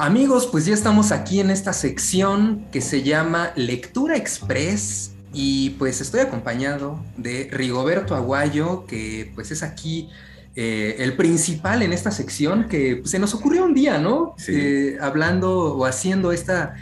[0.02, 6.00] Amigos, pues ya estamos aquí en esta sección que se llama Lectura Express y pues
[6.00, 10.10] estoy acompañado de Rigoberto Aguayo, que pues es aquí
[10.56, 14.34] eh, el principal en esta sección que pues, se nos ocurrió un día, ¿no?
[14.38, 14.50] Sí.
[14.56, 16.74] Eh, hablando o haciendo esta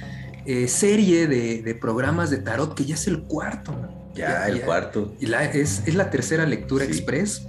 [0.46, 3.74] eh, serie de, de programas de tarot que ya es el cuarto.
[4.14, 5.14] Ya, el cuarto.
[5.20, 6.92] Y la, es, es la tercera lectura Sí.
[6.92, 7.42] express.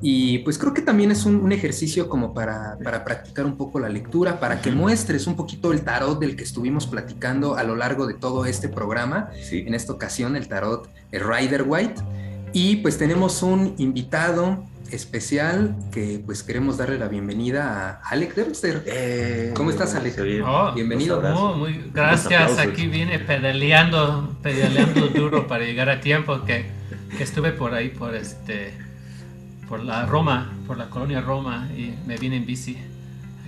[0.00, 3.80] Y pues creo que también es un, un ejercicio como para, para practicar un poco
[3.80, 7.74] la lectura, para que muestres un poquito el tarot del que estuvimos platicando a lo
[7.74, 9.30] largo de todo este programa.
[9.42, 9.64] Sí.
[9.66, 12.00] En esta ocasión el tarot eh, Rider White.
[12.52, 18.82] Y pues tenemos un invitado especial que pues queremos darle la bienvenida a Alec Dempster.
[18.86, 20.10] Eh, ¿Cómo estás, Ale?
[20.10, 20.42] se oye.
[20.42, 21.20] Oh, Bienvenido.
[21.34, 22.58] Oh, muy gracias.
[22.58, 26.44] Aquí vine pedaleando, pedaleando duro para llegar a tiempo.
[26.44, 26.66] Que,
[27.16, 28.72] que estuve por ahí, por este,
[29.68, 32.78] por la Roma, por la colonia Roma y me vine en bici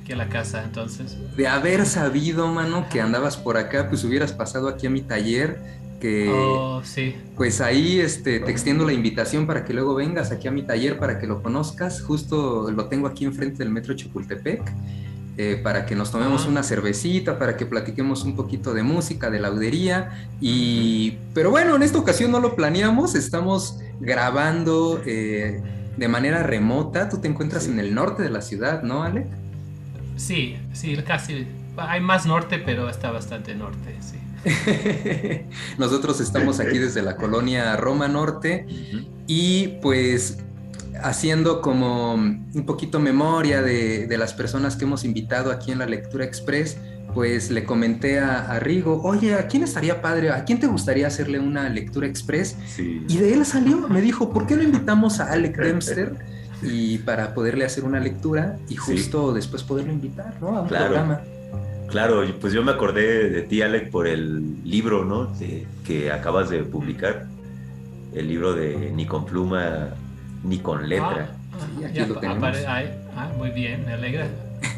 [0.00, 0.62] aquí a la casa.
[0.64, 5.00] Entonces, De haber sabido, mano, que andabas por acá, pues hubieras pasado aquí a mi
[5.02, 5.80] taller.
[6.00, 7.14] Que oh, sí.
[7.36, 10.98] Pues ahí este, te extiendo la invitación para que luego vengas aquí a mi taller
[10.98, 12.00] para que lo conozcas.
[12.00, 14.62] Justo lo tengo aquí enfrente del metro Chapultepec.
[15.36, 16.48] eh, para que nos tomemos Ah.
[16.50, 20.28] una cervecita, para que platiquemos un poquito de música, de laudería.
[20.40, 25.62] Y, pero bueno, en esta ocasión no lo planeamos, estamos grabando eh,
[25.96, 27.08] de manera remota.
[27.08, 29.26] Tú te encuentras en el norte de la ciudad, ¿no, Ale?
[30.16, 31.46] Sí, sí, casi.
[31.76, 34.16] Hay más norte, pero está bastante norte, sí.
[35.78, 38.66] Nosotros estamos aquí desde la colonia Roma Norte
[39.26, 40.38] y pues
[41.02, 45.86] haciendo como un poquito memoria de, de las personas que hemos invitado aquí en la
[45.86, 46.78] Lectura Express,
[47.12, 50.30] pues le comenté a, a Rigo, oye, ¿a quién estaría padre?
[50.30, 52.56] ¿A quién te gustaría hacerle una lectura express?
[52.66, 53.04] Sí.
[53.08, 56.14] Y de él salió, me dijo, ¿por qué no invitamos a Alec Dempster?
[56.62, 60.56] Y para poderle hacer una lectura y justo después poderlo invitar, ¿no?
[60.58, 60.86] A un Claro.
[60.86, 61.20] programa.
[61.88, 65.26] Claro, pues yo me acordé de ti, Alec, por el libro, ¿no?
[65.26, 67.26] De- que acabas de publicar.
[68.14, 69.88] El libro de Ni con pluma,
[70.44, 71.30] ni con letra.
[71.52, 72.56] Ah, Sí, aquí ya lo tenemos.
[72.66, 74.26] ah, muy bien, me alegra.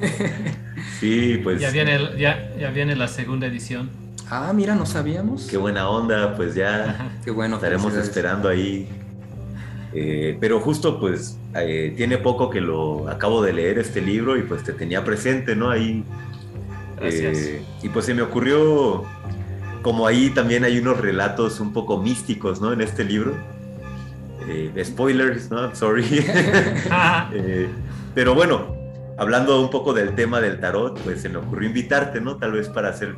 [1.01, 1.61] Sí, pues.
[1.61, 3.91] Ya viene, el- ya, ya viene la segunda edición.
[4.31, 5.47] Ah, mira, no sabíamos.
[5.47, 7.57] Qué buena onda, pues ya Qué bueno.
[7.57, 8.89] estaremos esperando ahí.
[9.95, 14.43] Eh, pero justo pues eh, tiene poco que lo acabo de leer este libro y
[14.43, 15.71] pues te tenía presente, ¿no?
[15.71, 16.03] Ahí.
[16.99, 17.39] Gracias.
[17.39, 19.05] Eh, y pues se me ocurrió,
[19.83, 22.73] como ahí también hay unos relatos un poco místicos, ¿no?
[22.73, 23.35] En este libro.
[24.49, 25.75] Eh, spoilers, ¿no?
[25.75, 26.05] Sorry.
[27.35, 27.69] Eh,
[28.15, 28.75] pero bueno,
[29.17, 32.37] hablando un poco del tema del tarot, pues se me ocurrió invitarte, ¿no?
[32.37, 33.15] Tal vez para hacer,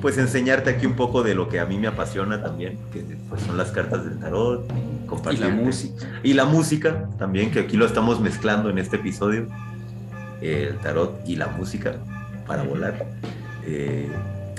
[0.00, 3.42] pues enseñarte aquí un poco de lo que a mí me apasiona también, que pues
[3.42, 4.64] son las cartas del tarot,
[5.04, 6.06] Y compartir la música.
[6.22, 9.46] y la música también, que aquí lo estamos mezclando en este episodio,
[10.40, 11.96] el tarot y la música
[12.46, 13.06] para volar.
[13.66, 14.08] Eh,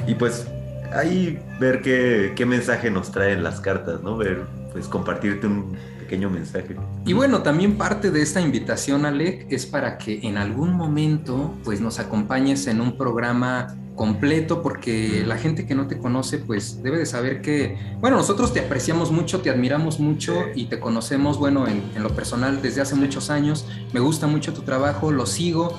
[0.08, 0.47] y pues
[0.93, 4.18] ahí ver qué, qué mensaje nos traen las cartas, ¿no?
[4.18, 6.76] Ver, pues compartirte un pequeño mensaje.
[7.06, 11.82] Y bueno, también parte de esta invitación, Alec, es para que en algún momento pues
[11.82, 16.97] nos acompañes en un programa completo porque la gente que no te conoce pues debe
[16.97, 21.68] de saber que, bueno, nosotros te apreciamos mucho, te admiramos mucho y te conocemos, bueno,
[21.68, 25.78] en, en lo personal desde hace muchos años, me gusta mucho tu trabajo, lo sigo,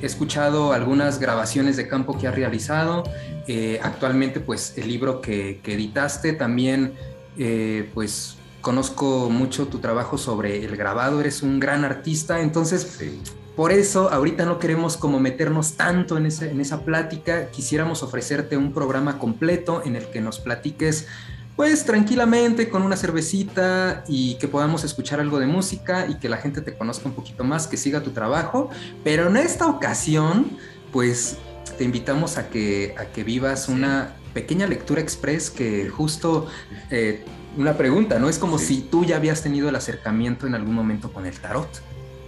[0.00, 3.04] he escuchado algunas grabaciones de campo que has realizado,
[3.48, 6.94] eh, actualmente pues el libro que, que editaste también
[7.38, 8.35] eh, pues
[8.70, 13.20] conozco mucho tu trabajo sobre el grabado, eres un gran artista, entonces Sí.
[13.54, 18.56] por eso ahorita no queremos como meternos tanto en, ese- en esa plática, quisiéramos ofrecerte
[18.56, 21.06] un programa completo en el que nos platiques
[21.54, 26.38] pues tranquilamente con una cervecita y que podamos escuchar algo de música y que la
[26.38, 28.68] gente te conozca un poquito más, que siga tu trabajo,
[29.04, 30.50] pero en esta ocasión
[30.92, 31.36] pues
[31.78, 36.46] te invitamos a que, a que vivas una pequeña lectura express que justo
[36.90, 37.24] eh,
[37.56, 38.28] una pregunta, ¿no?
[38.28, 38.76] Es como Sí.
[38.76, 41.68] si tú ya habías tenido el acercamiento en algún momento con el tarot.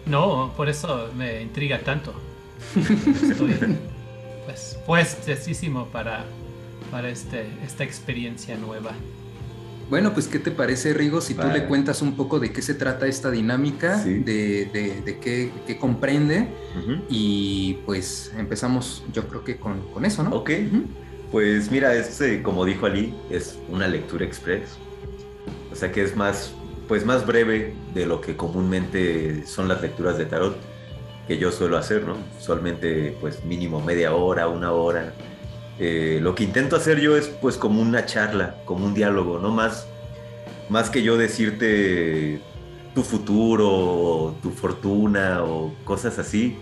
[0.06, 2.14] No, por eso me intriga tanto.
[2.76, 3.56] Estoy
[4.46, 6.24] pues, puestesísimo para,
[6.90, 8.92] para este, esta experiencia nueva.
[9.90, 11.60] Bueno, pues ¿qué te parece, Rigo, si tú Vale.
[11.60, 14.18] le cuentas un poco de qué se trata esta dinámica, Sí.
[14.18, 16.48] de, de- de qué, qué comprende
[17.08, 20.30] y pues empezamos yo creo que con, con eso, ¿no?
[20.36, 20.50] Ok.
[21.32, 24.76] Pues mira, este, como dijo Ali, es una lectura express.
[25.78, 26.52] Sea que es más,
[26.88, 30.56] pues más breve de lo que comúnmente son las lecturas de tarot
[31.28, 32.16] que yo suelo hacer, ¿no?
[32.36, 35.12] Usualmente, pues mínimo media hora, una hora.
[35.78, 39.52] Eh, lo que intento hacer yo es, pues, como una charla, como un diálogo, ¿no?
[39.52, 39.86] Más,
[40.68, 42.40] más que yo decirte
[42.92, 46.58] tu futuro, o tu fortuna o cosas así,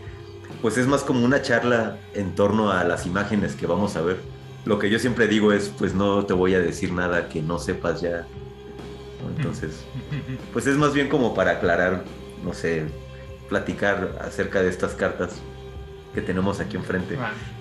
[0.61, 4.19] pues es más como una charla en torno a las imágenes que vamos a ver.
[4.67, 7.59] Lo que yo siempre digo es, pues no te voy a decir nada que no
[7.59, 8.27] sepas ya.
[9.23, 9.31] ¿No?
[9.37, 9.85] Entonces,
[10.53, 12.03] pues es más bien como para aclarar,
[12.45, 12.85] no sé,
[13.49, 15.35] platicar acerca de estas cartas
[16.15, 17.17] que tenemos aquí enfrente.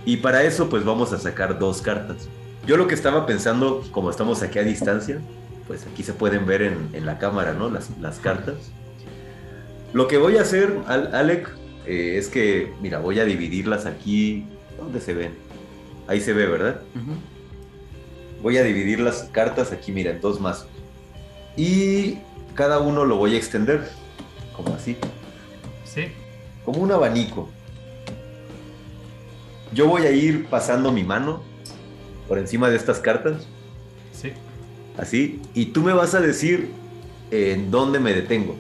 [0.06, 2.28] Y para eso, pues vamos a sacar dos cartas.
[2.66, 5.20] Yo lo que estaba pensando, como estamos aquí a distancia,
[5.68, 7.70] pues aquí se pueden ver en, en la cámara, ¿no?
[7.70, 8.56] Las, las cartas.
[9.94, 11.50] Lo que voy a hacer, Al- Alec,
[11.86, 14.46] eh, es que, mira, voy a dividirlas aquí.
[14.78, 15.34] ¿Dónde se ven?
[16.08, 16.82] Ahí se ve, ¿verdad?
[18.42, 20.68] Voy a dividir las cartas aquí, mira, en dos mazos.
[21.58, 22.18] Y
[22.54, 23.90] cada uno lo voy a extender,
[24.56, 24.98] como así,
[25.86, 26.08] Sí,
[26.66, 27.50] como un abanico.
[29.74, 31.42] Yo voy a ir pasando mi mano
[32.28, 33.46] por encima de estas cartas,
[34.14, 34.32] sí.
[34.98, 36.72] así, y tú me vas a decir
[37.32, 38.56] en dónde me detengo.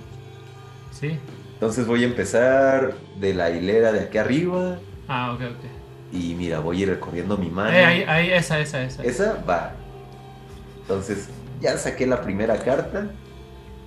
[0.92, 1.18] Sí.
[1.54, 4.78] Entonces voy a empezar de la hilera de aquí arriba
[5.08, 6.14] Ah, ok, ok.
[6.16, 7.76] y mira, voy a ir recorriendo mi mano.
[7.76, 9.04] Eh, ahí, ahí, esa, esa, esa.
[9.04, 9.74] Esa va.
[10.82, 11.30] Entonces,
[11.62, 13.08] ya saqué la primera carta.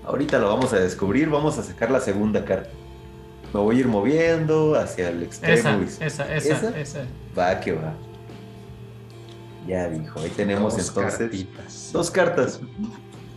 [0.04, 1.28] Ahorita lo vamos a descubrir.
[1.28, 2.70] Vamos a sacar la segunda carta.
[3.52, 5.82] Me voy a ir moviendo hacia el extremo.
[5.82, 6.80] Esa, esa, esa, ¿Esa?
[6.80, 7.00] esa.
[7.38, 7.92] Va que va.
[9.66, 10.20] Ya dijo.
[10.20, 11.90] Ahí tenemos Dos entonces cartitas.
[11.92, 12.60] dos cartas.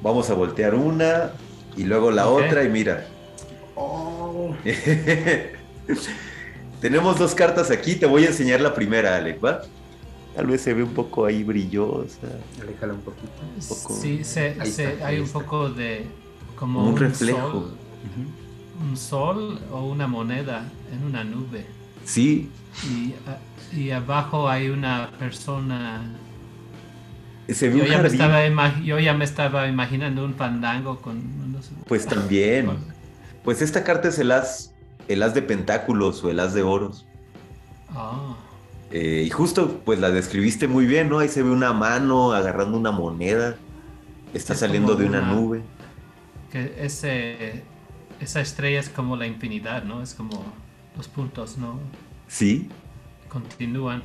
[0.01, 1.31] Vamos a voltear una
[1.77, 3.05] y luego la otra y mira.
[3.75, 4.53] Oh,
[6.81, 7.95] tenemos dos cartas aquí.
[7.95, 9.61] Te voy a enseñar la primera, Alec, ¿va?
[10.35, 12.27] Tal vez se ve un poco ahí brillosa.
[12.61, 13.31] aléjala un poquito.
[13.67, 15.39] poco- Sí, se, Ahí se- está, hay ahí un está.
[15.39, 16.05] poco de.
[16.55, 17.51] Como Como un un reflejo.
[17.51, 17.77] sol,
[18.81, 20.63] un sol o una moneda
[20.93, 21.65] en una nube.
[22.05, 22.49] Sí,
[22.89, 26.01] Y, a- y abajo hay una persona.
[27.49, 28.21] se ve Yo un ya, me jardín.
[28.21, 31.21] estaba yo ya me estaba imaginando un fandango con.
[31.87, 32.67] Pues también.
[32.67, 32.77] con-
[33.43, 34.71] Pues esta carta es el as,
[35.07, 37.05] el as de pentáculos o el as de oros.
[37.89, 38.35] Ah,
[38.91, 41.19] Eh, y justo, pues la describiste muy bien, ¿no?
[41.19, 43.55] Ahí se ve una mano agarrando una moneda.
[44.33, 45.61] Está Es saliendo de una una- nube.
[46.51, 47.63] que ese,
[48.19, 50.01] esa estrella es como la infinidad, ¿no?
[50.03, 50.43] Es como
[50.97, 51.79] los puntos, ¿no?
[52.27, 52.69] Sí,
[53.29, 54.03] Continúan.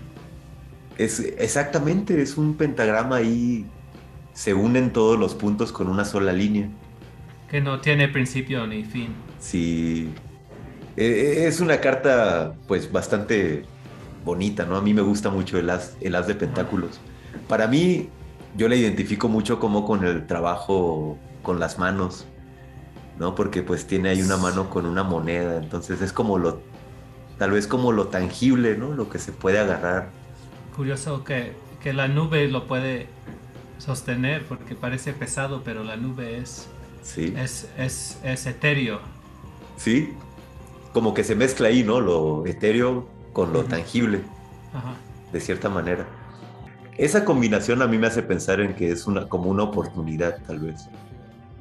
[0.99, 3.67] es exactamente, es un pentagrama ahí.
[4.35, 6.69] Se unen todos los puntos con una sola línea.
[7.51, 9.09] Que no tiene principio ni fin.
[9.41, 10.11] Sí.
[10.97, 13.65] Eh, Es una carta, pues, bastante
[14.27, 14.77] bonita, ¿no?
[14.77, 17.01] A mí me gusta mucho el as, el as de pentáculos.
[17.49, 18.11] Para mí,
[18.57, 22.27] yo la identifico mucho como con el trabajo con las manos,
[23.19, 23.35] ¿no?
[23.35, 26.61] Porque pues tiene ahí una mano con una moneda, entonces es como lo,
[27.39, 28.93] tal vez como lo tangible, ¿no?
[28.93, 30.11] Lo que se puede agarrar.
[30.75, 31.53] Curioso que,
[31.83, 33.07] que la nube lo puede
[33.79, 36.69] sostener porque parece pesado, pero la nube es,
[37.03, 37.33] Sí.
[37.37, 38.99] es, es, es etéreo.
[39.77, 40.15] Sí.
[40.93, 42.01] Como que se mezcla ahí, ¿no?
[42.01, 43.07] Lo etéreo
[43.37, 44.23] con lo tangible.
[44.73, 44.95] Ajá.
[45.31, 46.07] de cierta manera.
[46.97, 50.61] Esa combinación a mí me hace pensar en que es una, como una oportunidad, tal
[50.61, 50.89] vez.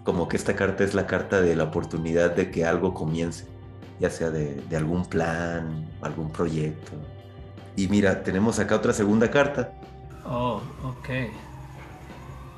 [0.06, 3.46] Como que esta carta es la carta de la oportunidad de que algo comience,
[4.00, 6.94] ya sea de, de algún plan, algún proyecto.
[7.76, 9.74] Y mira, tenemos acá otra segunda carta.
[10.26, 11.10] Oh, ok.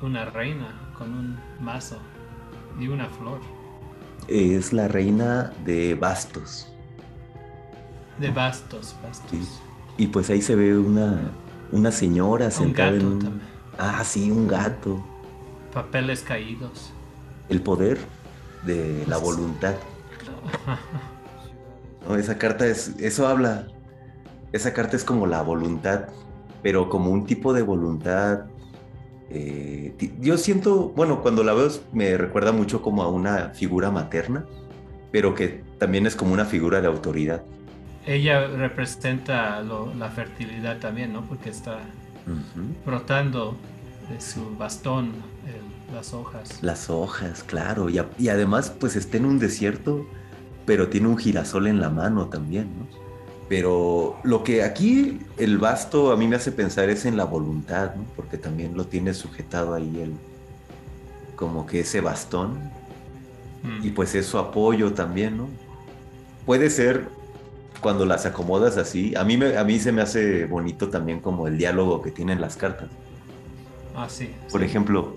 [0.00, 1.98] Una reina con un mazo
[2.78, 3.40] y una flor.
[4.28, 6.72] Es la reina de bastos.
[8.18, 9.30] De bastos, bastos.
[9.30, 9.62] Sí.
[9.96, 11.40] Y pues ahí se ve una,
[11.70, 13.18] una señora Un sentada gato en un...
[13.18, 13.48] también.
[13.78, 15.12] Ah, sí, un gato.
[15.72, 16.94] Papeles caídos.
[17.48, 18.16] El poder
[18.60, 19.84] de la voluntad.
[22.00, 23.72] No, esa carta es, eso habla.
[24.52, 26.08] Esa carta es como la voluntad,
[26.62, 28.50] pero como un tipo de voluntad.
[29.28, 34.50] eh, yo siento, bueno, cuando la veo me recuerda mucho como a una figura materna,
[35.10, 37.46] pero que también es como una figura de autoridad.
[38.08, 41.22] Ella representa lo- la fertilidad también, ¿no?
[41.28, 41.78] Porque está
[42.86, 43.54] brotando
[44.10, 45.12] de su bastón
[45.46, 46.62] el- las hojas.
[46.62, 50.06] Las hojas, claro, y, a- y además pues está en un desierto,
[50.64, 52.86] pero tiene un girasol en la mano también, ¿no?
[53.48, 57.94] Pero lo que aquí el basto a mí me hace pensar es en la voluntad,
[57.94, 58.04] ¿no?
[58.16, 60.12] Porque también lo tiene sujetado ahí el,
[61.36, 62.58] como que ese bastón,
[63.62, 63.84] Mm.
[63.86, 65.48] y pues es su apoyo también, ¿no?
[66.46, 67.08] Puede ser
[67.80, 71.46] cuando las acomodas así, a mí, me, a mí se me hace bonito también como
[71.46, 72.88] el diálogo que tienen las cartas.
[73.94, 74.30] Ah, sí.
[74.50, 74.66] Por sí.
[74.66, 75.16] ejemplo,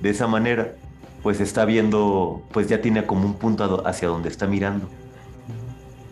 [0.00, 0.74] de esa manera,
[1.22, 4.88] pues está viendo, pues ya tiene como un punto hacia donde está mirando.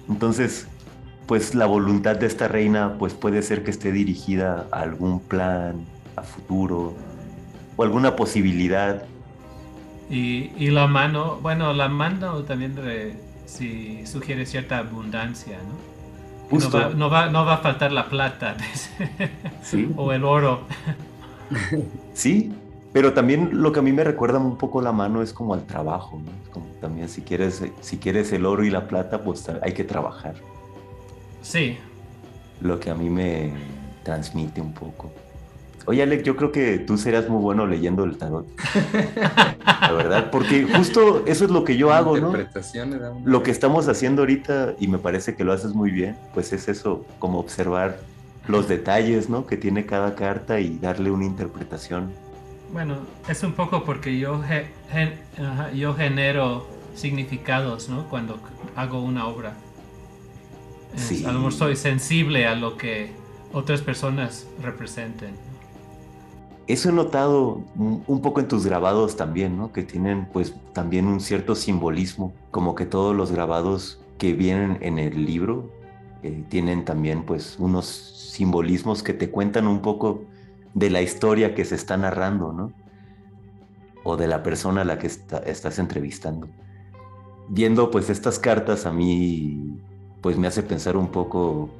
[0.08, 0.66] Entonces,
[1.26, 5.84] pues la voluntad de esta reina, pues puede ser que esté dirigida a algún plan,
[6.16, 6.94] a futuro,
[7.76, 9.04] o alguna posibilidad.
[10.10, 13.14] Y, y la mano, bueno, la mano también re-
[13.48, 16.58] sí sugiere cierta abundancia, ¿no?
[16.58, 18.56] No va, no, va, no va a faltar la plata
[19.62, 20.62] Sí, o el oro.
[22.14, 22.52] sí,
[22.92, 25.66] pero también lo que a mí me recuerda un poco la mano es como al
[25.66, 26.52] trabajo, ¿no?
[26.52, 30.36] Como también si quieres, si quieres el oro y la plata, pues hay que trabajar.
[31.42, 31.76] Sí,
[32.60, 33.52] lo que a mí me
[34.02, 35.12] transmite un poco.
[35.88, 38.46] Oye, Alec, yo creo que tú serás muy bueno leyendo el tarot.
[39.80, 42.30] La verdad, porque justo eso es lo que yo hago, ¿no?
[43.24, 46.68] Lo que estamos haciendo ahorita, y me parece que lo haces muy bien, pues es
[46.68, 48.00] eso, como observar
[48.48, 49.46] los detalles, ¿no?
[49.46, 52.12] Que tiene cada carta y darle una interpretación.
[52.72, 58.04] bueno, es un poco porque yo, ge- gen- ajá, yo genero significados, ¿no?
[58.10, 58.38] Cuando
[58.76, 59.54] hago una obra.
[60.94, 61.24] Es- Sí.
[61.24, 63.10] A lo mejor soy sensible a lo que
[63.54, 65.30] otras personas representen.
[66.68, 69.72] Eso he notado un poco en tus grabados también, ¿no?
[69.72, 74.98] Que tienen pues también un cierto simbolismo, como que todos los grabados que vienen en
[74.98, 75.70] el libro
[76.22, 80.24] eh, tienen también pues unos simbolismos que te cuentan un poco
[80.74, 82.70] de la historia que se está narrando, ¿no?
[84.04, 86.48] O de la persona a la que está- estás entrevistando.
[87.48, 89.80] Viendo pues estas cartas a mí
[90.20, 91.70] pues me hace pensar un poco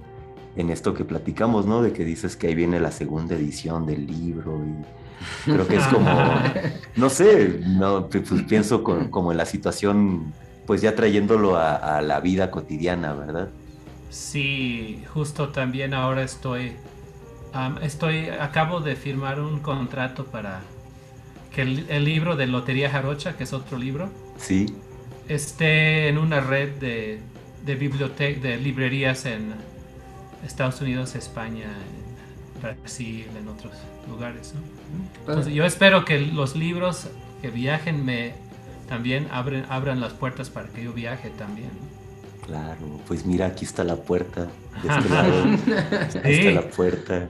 [0.58, 1.82] en esto que platicamos, ¿no?
[1.82, 5.86] De que dices que ahí viene la segunda edición del libro y creo que es
[5.88, 6.10] como,
[6.96, 10.34] no sé, no, pues pienso con- como en la situación,
[10.66, 13.50] pues ya trayéndolo a, a la vida cotidiana, ¿verdad?
[14.10, 16.72] Sí, justo también ahora estoy,
[17.82, 20.62] estoy, acabo de firmar un contrato para
[21.50, 24.66] que el, el libro de Lotería Jarocha, que es otro libro, Sí,
[25.28, 27.20] esté en una red de,
[27.64, 29.54] de bibliotecas, de librerías en
[30.44, 31.64] Estados Unidos, España,
[32.56, 33.72] en Brasil, en otros
[34.08, 34.54] lugares.
[34.54, 34.60] ¿no?
[35.32, 37.08] Entonces, yo espero que los libros
[37.42, 38.32] que viajen me
[38.88, 41.70] también abren, abran las puertas para que yo viaje también.
[42.46, 44.48] claro, pues mira, aquí está la puerta,
[44.82, 45.44] de este lado,
[46.10, 46.18] Sí.
[46.48, 47.28] está la puerta.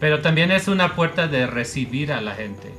[0.00, 2.70] Pero también es una puerta de recibir a la gente.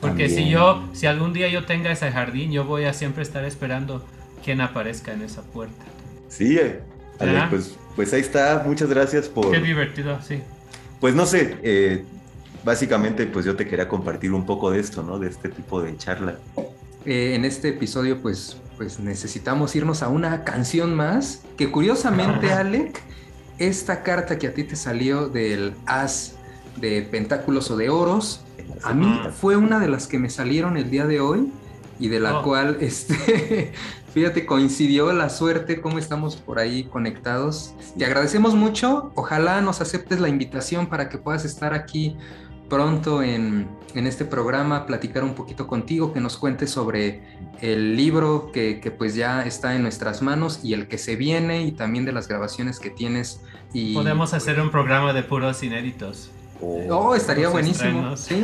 [0.00, 0.50] Porque si También.
[0.50, 4.04] yo, si algún día yo tenga ese jardín, yo voy a siempre estar esperando
[4.44, 5.84] quien aparezca en esa puerta.
[6.28, 6.80] Sí, eh,
[7.20, 9.50] Ale, pues, pues ahí está, muchas gracias por...
[9.50, 10.40] Qué divertido, sí.
[11.00, 12.04] Pues no sé, eh,
[12.64, 15.18] básicamente pues yo te quería compartir un poco de esto, ¿no?
[15.18, 16.36] De este tipo de charla.
[17.04, 23.00] Eh, en este episodio pues, pues necesitamos irnos a una canción más, que curiosamente, Alec,
[23.58, 26.34] esta carta que a ti te salió del as
[26.76, 28.42] de pentáculos o de oros,
[28.82, 31.52] a mí fue una de las que me salieron el día de hoy
[31.98, 32.42] y de la Oh.
[32.42, 33.72] cual, este,
[34.12, 37.74] fíjate, coincidió la suerte, cómo estamos por ahí conectados.
[37.96, 42.16] Te agradecemos mucho, ojalá nos aceptes la invitación para que puedas estar aquí
[42.68, 47.22] pronto en, en este programa, platicar un poquito contigo, que nos cuentes sobre
[47.60, 51.62] el libro que, que pues ya está en nuestras manos y el que se viene
[51.64, 53.42] y también de las grabaciones que tienes.
[53.74, 56.30] Y, Podemos hacer un programa de puros inéditos.
[56.62, 58.16] Oh, estaría Los buenísimo.
[58.16, 58.42] Sí.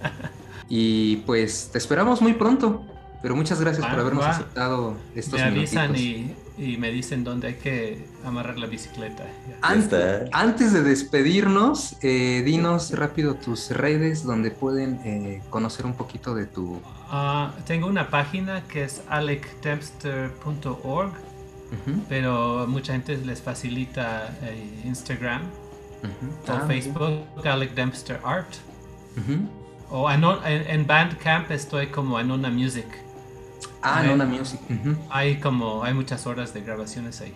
[0.68, 2.84] y pues te esperamos muy pronto.
[3.20, 6.36] Pero muchas gracias por habernos aceptado estos Me avisan minutitos.
[6.58, 9.24] y, y me dicen dónde hay que amarrar la bicicleta.
[9.60, 16.46] Antes de despedirnos, eh, dinos rápido tus redes donde pueden eh, conocer un poquito de
[16.46, 16.80] tu...
[17.10, 25.42] Ah, tengo una página que es alecdempster.org, Ujú, pero mucha gente les facilita eh, Instagram
[26.46, 28.48] o Ah, Facebook, Alec Dempster Art.
[29.90, 32.86] O en, en Bandcamp estoy como Anona Music.
[33.96, 34.60] Ah, Nona Music.
[34.68, 34.96] ujú.
[35.10, 37.32] Hay como, hay muchas horas de grabaciones ahí.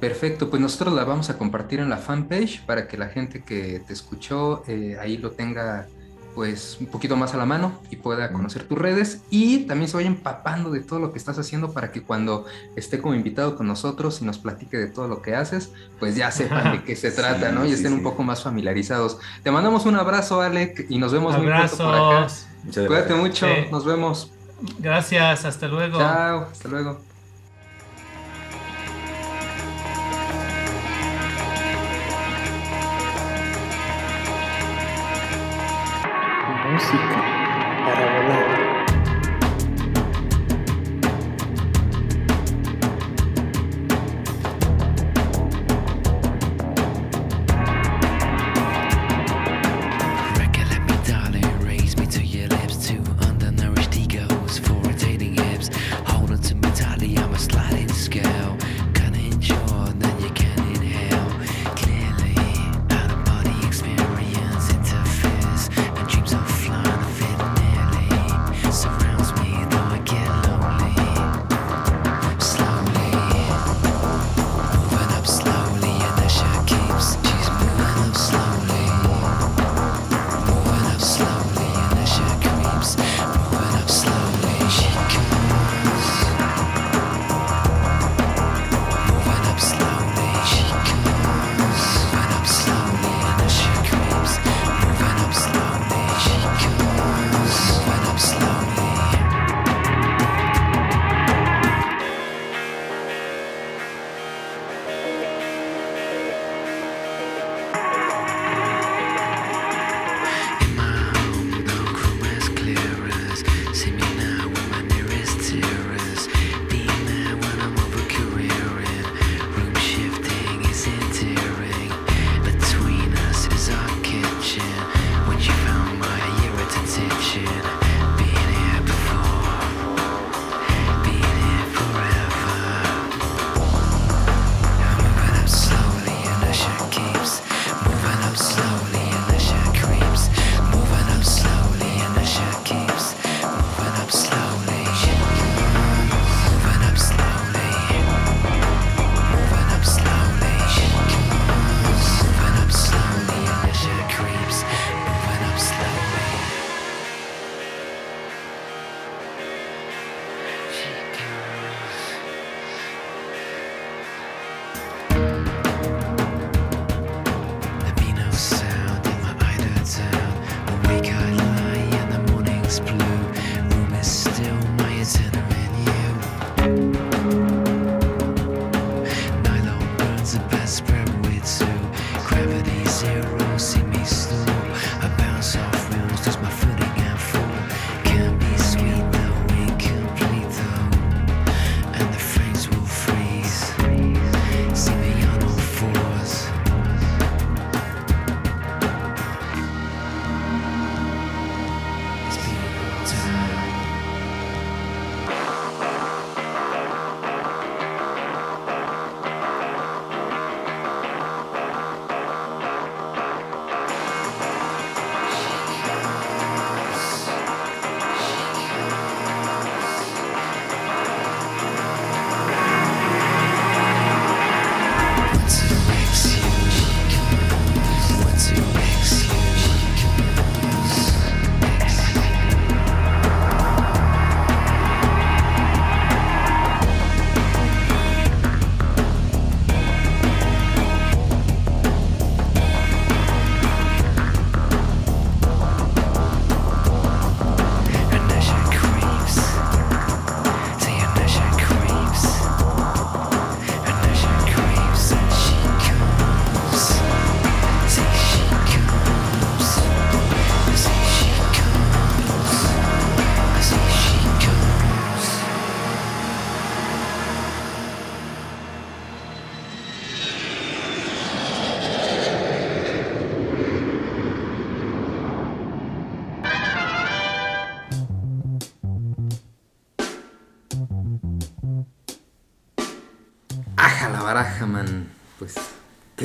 [0.00, 3.80] Perfecto, pues nosotros la vamos a compartir en la fanpage para que la gente que
[3.86, 5.86] te escuchó eh, ahí lo tenga
[6.34, 9.98] pues un poquito más a la mano y pueda conocer tus redes y también se
[9.98, 13.66] vaya empapando de todo lo que estás haciendo para que cuando esté como invitado con
[13.66, 17.10] nosotros y nos platique de todo lo que haces, pues ya sepan de qué se
[17.12, 17.64] trata, ¿no?
[17.66, 17.98] Y sí, estén sí.
[17.98, 19.18] un poco más familiarizados.
[19.42, 21.98] Te mandamos un abrazo, Alec, y nos vemos muy pronto por acá.
[21.98, 22.46] Abrazos.
[22.64, 23.18] Muchas Cuídate gracias.
[23.20, 23.70] mucho, Sí.
[23.70, 24.32] nos vemos.
[24.78, 25.98] Gracias, hasta luego.
[25.98, 27.00] Chao, hasta luego.
[36.70, 37.21] Música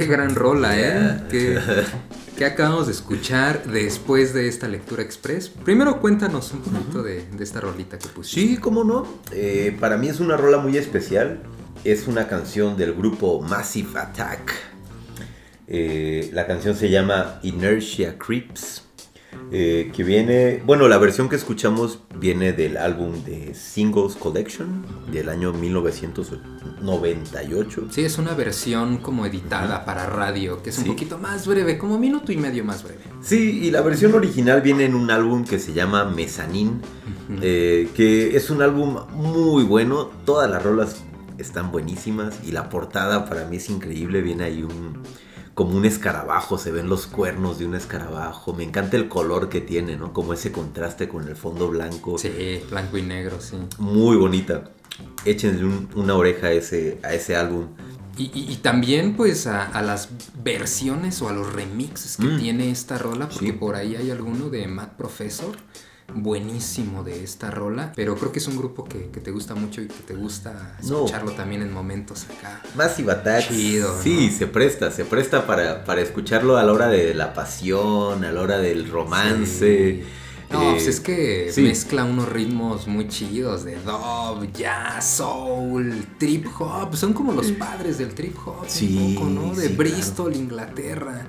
[0.08, 0.84] gran rola, ¿eh?
[0.84, 1.28] Yeah.
[1.30, 1.60] ¿Qué,
[2.38, 5.49] qué acabamos de escuchar después de esta lectura express?
[5.49, 8.41] Primero cuéntanos un poquito de, de esta rolita que pusiste.
[8.41, 9.05] Sí, cómo no.
[9.32, 11.43] Eh, para mí es una rola muy especial.
[11.84, 14.51] Es una canción del grupo Massive Attack.
[15.68, 18.84] Eh, la canción se llama Inertia Creeps.
[19.51, 25.30] eh, que viene, bueno, la versión que escuchamos viene del álbum de Singles Collection del
[25.30, 27.88] año 1998.
[27.91, 30.89] Sí, es una versión como editada para radio, que es un Sí.
[30.91, 33.01] poquito más breve, como minuto y medio más breve.
[33.22, 36.80] Sí, y la versión original viene en un álbum que se llama Mezzanine,
[37.41, 41.03] eh, que es un álbum muy bueno, todas las rolas
[41.38, 44.97] están buenísimas y la portada para mí es increíble, viene ahí un
[45.58, 49.60] como un escarabajo, se ven los cuernos de un escarabajo, me encanta el color que
[49.60, 50.14] tiene, ¿no?
[50.14, 52.16] Como ese contraste con el fondo blanco.
[52.20, 53.58] Sí, blanco y negro, sí.
[53.80, 54.70] Muy bonita.
[55.26, 57.70] Échenle un- una oreja a ese, a ese álbum.
[58.20, 60.10] Y, y- y también pues a, a las
[60.43, 62.38] versiones o a los remixes que Mm.
[62.39, 63.51] tiene esta rola, porque Sí.
[63.53, 65.55] por ahí hay alguno de Matt Professor,
[66.14, 69.82] buenísimo de esta rola, pero creo que es un grupo que, que te gusta mucho
[69.82, 70.95] y que te gusta No.
[71.03, 72.62] escucharlo también en momentos acá.
[72.76, 73.49] Massive Attack.
[73.49, 74.01] Chido, ¿no?
[74.01, 78.32] Sí, se presta, se presta para, para escucharlo a la hora de la pasión, a
[78.32, 80.01] la hora del romance.
[80.01, 80.03] Sí.
[80.49, 81.62] No, Eh, pues es que sí.
[81.62, 86.95] mezcla unos ritmos muy chidos de dub, jazz, soul, trip hop.
[86.95, 89.53] Son como los padres del trip hop, Sí, un poco, ¿no?
[89.53, 91.28] De sí, Bristol, Inglaterra.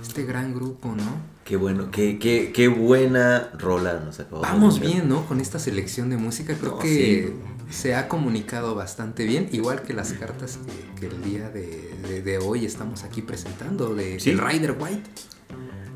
[0.00, 1.30] Este gran grupo, ¿no?
[1.44, 5.26] Qué bueno, qué, qué, qué buena rola nos acabamos de Vamos bien, ¿no?
[5.26, 7.32] Con esta selección de música creo No, que
[7.70, 10.58] se ha comunicado bastante bien, igual que las cartas
[10.96, 14.30] que, que el día de, de- de hoy estamos aquí presentando de Sí.
[14.30, 15.10] el Rider White.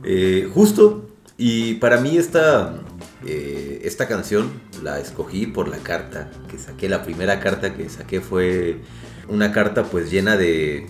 [0.04, 2.80] Eh, justo, y para mí esta,
[3.24, 4.50] eh, esta canción
[4.82, 6.88] la escogí por la carta que saqué.
[6.88, 8.80] La primera carta que saqué fue
[9.28, 10.86] una carta pues llena de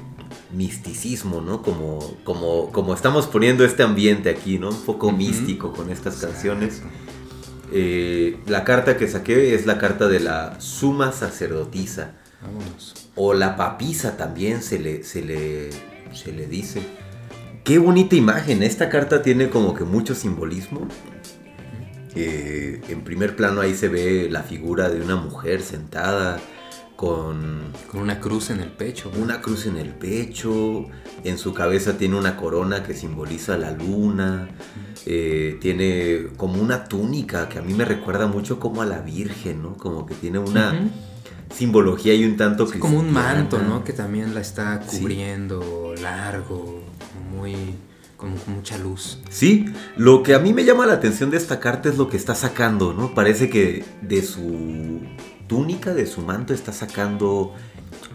[0.53, 1.63] misticismo, ¿no?
[1.63, 4.71] Como, como, como estamos poniendo este ambiente aquí, ¿no?
[4.71, 5.17] Un poco Ujú.
[5.17, 6.83] místico con estas canciones.
[7.73, 12.13] Eh, la carta que saqué es la carta de la suma sacerdotisa.
[12.43, 12.95] Vámonos.
[13.17, 15.71] O la papisa también se le, se le,
[16.13, 16.83] se le dice.
[17.65, 18.63] Qué bonita imagen.
[18.63, 20.87] Esta carta tiene como que mucho simbolismo.
[22.15, 26.39] Eh, en primer plano ahí se ve la figura de una mujer sentada
[27.05, 29.11] con Con una cruz en el pecho.
[29.21, 30.87] una cruz en el pecho.
[31.25, 34.49] En su cabeza tiene una corona que simboliza la luna.
[35.07, 39.63] eh, tiene como una túnica que a mí me recuerda mucho como a la Virgen,
[39.63, 39.75] ¿no?
[39.77, 40.89] Como que tiene una
[41.55, 43.85] simbología y un tanto Sí, como un manto, ¿no?
[43.85, 45.01] Que también la está Sí.
[45.01, 46.81] cubriendo largo,
[47.37, 47.55] muy
[48.17, 49.19] con mucha luz.
[49.29, 52.17] Sí, lo que a mí me llama la atención de esta carta es lo que
[52.17, 53.13] está sacando, ¿no?
[53.15, 55.01] Parece que de su
[55.47, 57.53] túnica, de su manto, está sacando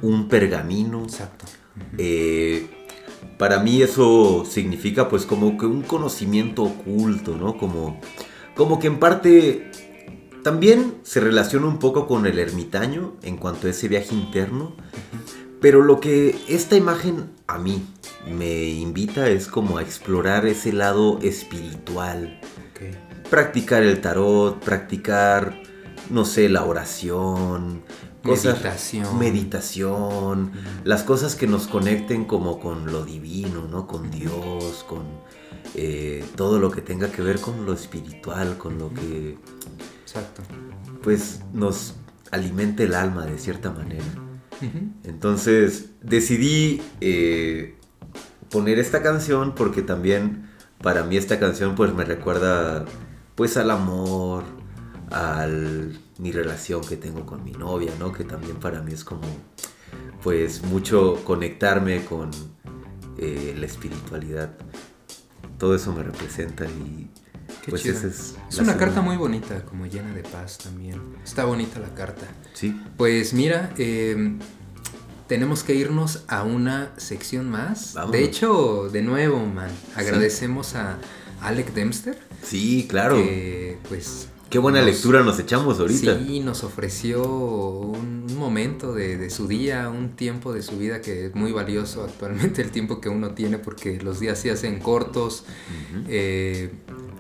[0.02, 1.04] un pergamino.
[1.04, 1.46] Exacto.
[1.98, 2.68] Eh,
[3.38, 7.58] para mí eso significa pues como que un conocimiento oculto, ¿no?
[7.58, 8.00] Como,
[8.56, 9.72] como que en parte
[10.44, 14.76] también se relaciona un poco con el ermitaño en cuanto a ese viaje interno.
[15.62, 17.86] Pero lo que esta imagen a mí
[18.26, 22.40] me invita es como a explorar ese lado espiritual.
[23.30, 25.62] Practicar el tarot, practicar,
[26.10, 27.84] no sé, la oración.
[28.24, 29.18] Cosas, Meditación.
[29.18, 30.52] meditación,
[30.84, 33.88] las cosas que nos conecten como con lo divino, ¿no?
[33.88, 35.04] Con Dios, con
[35.76, 39.38] eh, todo lo que tenga que ver con lo espiritual, con lo que
[40.04, 40.42] Exacto.
[41.02, 41.96] pues nos
[42.32, 44.04] alimente el alma de cierta manera.
[45.06, 47.78] Entonces decidí eh,
[48.50, 50.50] poner esta canción porque también
[50.84, 52.84] para mí esta canción pues me recuerda
[53.36, 54.44] pues al amor,
[55.12, 55.48] a
[56.18, 58.12] mi relación que tengo con mi novia, ¿no?
[58.12, 59.28] Que también para mí es como,
[60.24, 62.32] pues mucho conectarme con
[63.18, 64.52] eh, la espiritualidad.
[65.58, 67.10] Todo eso me representa y
[67.64, 68.14] Qué pues esa es...
[68.14, 68.78] Es una segunda.
[68.78, 71.02] carta muy bonita, como llena de paz también.
[71.24, 72.26] Está bonita la carta.
[72.54, 72.80] Sí.
[72.96, 74.38] Pues mira, eh,
[75.28, 77.94] tenemos que irnos a una sección más.
[77.96, 78.14] Vámonos.
[78.14, 80.98] De hecho, de nuevo, man, agradecemos a
[81.42, 82.18] Alec Dempster.
[82.44, 83.16] Sí, claro.
[83.16, 84.29] Que, pues...
[84.50, 86.18] Qué buena nos- lectura nos echamos ahorita.
[86.26, 91.02] Sí, nos ofreció un, un momento de, de su día, un tiempo de su vida
[91.02, 94.80] que es muy valioso actualmente, el tiempo que uno tiene, porque los días se hacen
[94.80, 95.46] cortos.
[96.08, 96.72] Eh,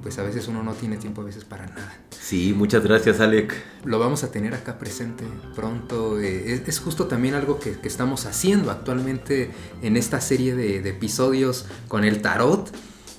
[0.01, 1.99] pues a veces uno no tiene tiempo a veces para nada.
[2.19, 3.53] Sí, muchas gracias, Alec.
[3.83, 5.25] Lo vamos a tener acá presente
[5.55, 6.19] pronto.
[6.19, 9.51] eh, es, es justo también algo que, que estamos haciendo actualmente
[9.81, 12.71] en esta serie de, de episodios con el tarot.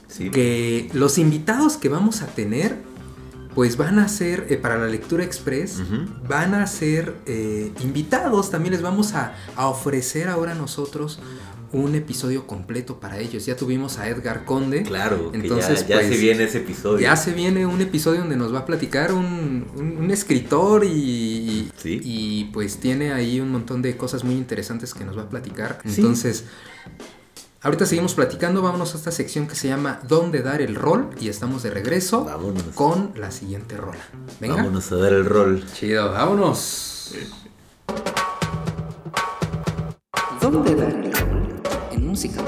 [0.09, 0.31] Sí.
[0.31, 2.77] Que los invitados que vamos a tener,
[3.55, 5.83] pues van a ser, eh, para la lectura express,
[6.29, 8.51] van a ser eh, invitados.
[8.51, 11.19] También les vamos a, a ofrecer ahora nosotros
[11.73, 13.47] un episodio completo para ellos.
[13.47, 14.83] Ya tuvimos a Edgar Conde.
[14.83, 16.99] Claro, que Entonces, ya, ya pues, se viene ese episodio.
[17.01, 21.71] Ya se viene un episodio donde nos va a platicar un, un- un escritor y,
[21.77, 22.01] Sí.
[22.03, 25.79] y pues tiene ahí un montón de cosas muy interesantes que nos va a platicar.
[25.87, 26.03] Sí.
[27.63, 31.11] Ahorita seguimos platicando, vámonos a esta sección que se llama ¿Dónde dar el rol?
[31.21, 32.63] Y estamos de regreso Vámonos.
[32.75, 34.01] con la siguiente rola.
[34.41, 34.57] Venga.
[34.57, 35.63] Vámonos a dar el rol.
[35.75, 37.15] Chido, vámonos.
[40.41, 41.63] ¿Dónde dar el rol?
[41.93, 42.41] En música.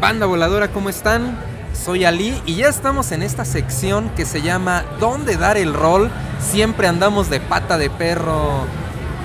[0.00, 1.36] Banda voladora, ¿cómo están?
[1.74, 6.12] Soy Ali y ya estamos en esta sección que se llama ¿Dónde dar el rol?
[6.40, 8.66] Siempre andamos de pata de perro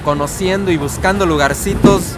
[0.03, 2.17] conociendo y buscando lugarcitos.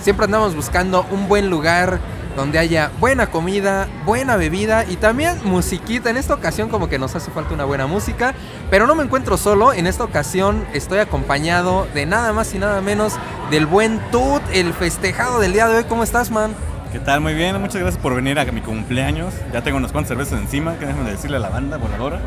[0.00, 1.98] Siempre andamos buscando un buen lugar
[2.36, 6.10] donde haya buena comida, buena bebida y también musiquita.
[6.10, 8.34] En esta ocasión como que nos hace falta una buena música,
[8.70, 9.72] pero no me encuentro solo.
[9.72, 13.14] En esta ocasión estoy acompañado de nada más y nada menos
[13.50, 15.84] del buen Tut, el festejado del día de hoy.
[15.84, 16.54] ¿Cómo estás, man?
[16.92, 17.20] ¿Qué tal?
[17.20, 19.34] Muy bien, muchas gracias por venir a mi cumpleaños.
[19.52, 22.20] Ya tengo unas cuantas cervezas encima, que déjenme decirle a la banda voladora.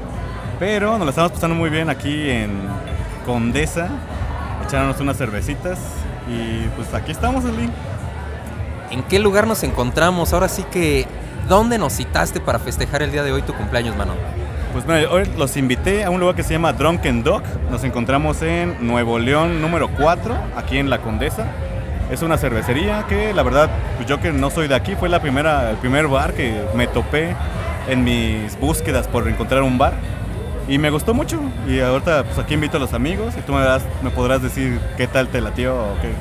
[0.60, 2.52] Pero nos la estamos pasando muy bien aquí en
[3.26, 3.90] Condesa,
[4.68, 5.80] echándonos unas cervecitas.
[6.30, 7.70] Y pues aquí estamos, Ali.
[8.92, 10.34] ¿En qué lugar nos encontramos?
[10.34, 11.08] Ahora sí que,
[11.48, 14.14] ¿dónde nos citaste para festejar el día de hoy tu cumpleaños, mano?
[14.74, 17.44] Pues mira, hoy los invité a un lugar que se llama Drunken Dog.
[17.72, 21.46] Nos encontramos en Nuevo León número 4, aquí en La Condesa.
[22.12, 25.22] Es una cervecería que la verdad, pues yo que no soy de aquí, fue la
[25.22, 27.36] primera, el primer bar que me topé
[27.90, 29.94] en mis búsquedas por encontrar un bar.
[30.68, 31.40] Y me gustó mucho.
[31.68, 34.80] Y ahorita pues aquí invito a los amigos y tú me, das- me podrás decir
[34.98, 36.12] qué tal te latió o qué,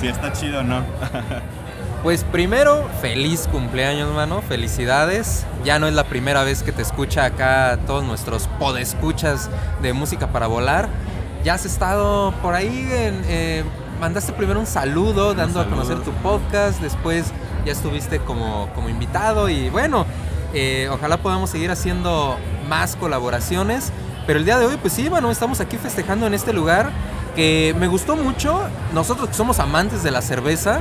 [0.00, 0.82] si está chido o no.
[2.02, 4.40] Pues primero, feliz cumpleaños, mano.
[4.40, 5.44] Felicidades.
[5.64, 9.50] Ya no es la primera vez que te escucha acá todos nuestros podescuchas
[9.82, 10.88] de música para volar.
[11.42, 13.64] Ya has estado por ahí en, eh,
[14.00, 16.80] mandaste primero un saludo dando a conocer tu podcast.
[16.80, 17.32] Después
[17.64, 19.48] ya estuviste como, como invitado.
[19.48, 20.06] Y bueno,
[20.54, 22.36] eh, ojalá podamos seguir haciendo
[22.68, 23.92] más colaboraciones.
[24.26, 26.90] Pero el día de hoy, pues sí, bueno, estamos aquí festejando en este lugar
[27.34, 28.60] que me gustó mucho.
[28.92, 30.80] Nosotros que somos amantes de la cerveza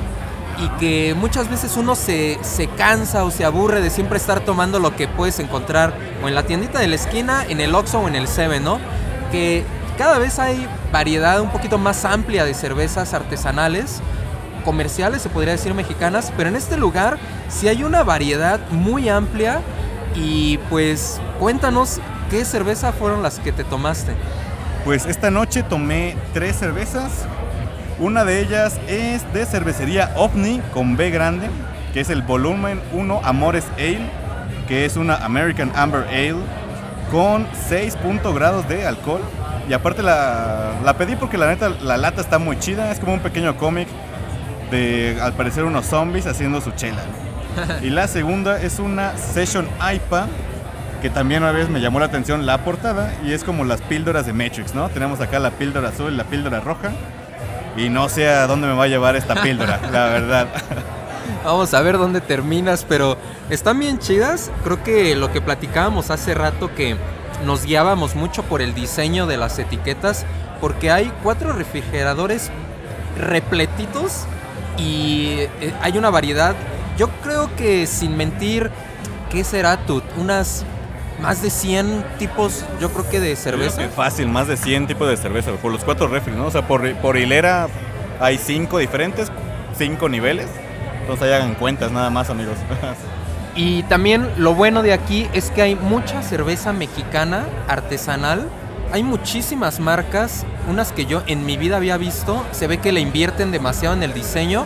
[0.58, 4.80] y que muchas veces uno se, se cansa o se aburre de siempre estar tomando
[4.80, 8.08] lo que puedes encontrar o en la tiendita de la esquina, en el Oxxo o
[8.08, 8.80] en el Seven, ¿no?
[9.32, 9.66] Que
[9.98, 14.02] cada vez hay variedad un poquito más amplia de cervezas artesanales,
[14.64, 17.18] comerciales, se podría decir mexicanas, pero en este lugar
[17.50, 19.62] sí hay una variedad muy amplia
[20.16, 22.00] y pues cuéntanos
[22.30, 24.14] qué cerveza fueron las que te tomaste.
[24.84, 27.26] Pues esta noche tomé tres cervezas.
[28.00, 31.48] Una de ellas es de cervecería OVNI con B grande,
[31.94, 34.10] que es el volumen 1 Amores Ale,
[34.68, 36.36] que es una American Amber Ale
[37.12, 39.22] con 6 punto grados de alcohol.
[39.68, 43.14] Y aparte la, la pedí porque la neta la lata está muy chida, es como
[43.14, 43.88] un pequeño cómic
[44.70, 47.02] de al parecer unos zombies haciendo su chela.
[47.82, 50.28] Y la segunda es una Session IPA,
[51.02, 54.26] que también una vez me llamó la atención la portada y es como las píldoras
[54.26, 54.90] de Matrix, ¿no?
[54.90, 56.92] Tenemos acá la píldora azul y la píldora roja.
[57.78, 60.48] Y no sé a dónde me va a llevar esta píldora, la verdad.
[61.44, 63.18] Vamos a ver dónde terminas, pero
[63.50, 64.52] están bien chidas.
[64.64, 66.96] Creo que lo que platicábamos hace rato que
[67.46, 70.26] nos guiábamos mucho por el diseño de las etiquetas,
[70.62, 72.50] porque hay cuatro refrigeradores
[73.20, 74.26] repletitos
[74.78, 76.56] y eh, hay una variedad.
[76.98, 78.72] Yo creo que sin mentir,
[79.30, 80.02] ¿qué será tú?
[80.18, 80.66] Unas
[81.22, 83.82] más de 100 tipos, yo creo que de cerveza.
[83.82, 86.48] Que fácil, más de 100 tipos de cerveza, por los cuatro refres, ¿no?
[86.48, 87.68] O sea, por, por hilera
[88.20, 89.32] hay cinco diferentes,
[89.78, 90.48] cinco niveles.
[91.02, 92.58] Entonces ahí hagan cuentas nada más, amigos.
[93.58, 98.50] Y también lo bueno de aquí es que hay mucha cerveza mexicana artesanal.
[98.92, 103.00] hay muchísimas marcas, unas que yo en mi vida había visto, se ve que le
[103.00, 104.66] invierten demasiado en el diseño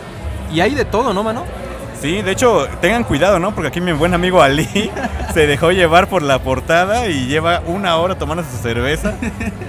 [0.52, 1.44] y hay de todo, ¿no, mano?
[2.00, 3.54] Sí, de hecho, tengan cuidado, ¿no?
[3.54, 4.66] Porque aquí mi buen amigo Ali
[5.34, 9.16] se dejó llevar por la portada y lleva una hora tomando su cerveza,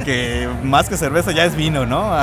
[0.06, 2.10] que más que cerveza ya es vino, ¿no?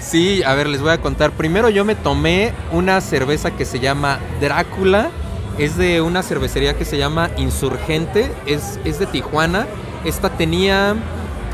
[0.00, 1.30] Sí, a ver, les voy a contar.
[1.32, 5.10] Primero yo me tomé una cerveza que se llama Drácula.
[5.58, 8.32] Es de una cervecería que se llama Insurgente.
[8.46, 9.66] Es, es de Tijuana.
[10.06, 10.96] Esta tenía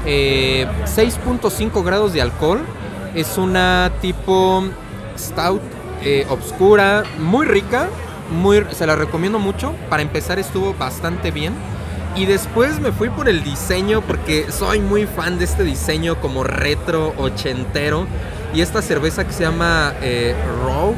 [0.06, 2.60] eh, 6.5 grados de alcohol.
[3.16, 4.62] Es una tipo
[5.18, 5.60] stout
[6.08, 7.88] eh, obscura, muy rica.
[8.30, 9.74] Muy, se la recomiendo mucho.
[9.90, 11.52] Para empezar estuvo bastante bien.
[12.14, 16.44] Y después me fui por el diseño porque soy muy fan de este diseño como
[16.44, 18.06] retro ochentero.
[18.54, 20.94] Y esta cerveza que se llama eh, Raw,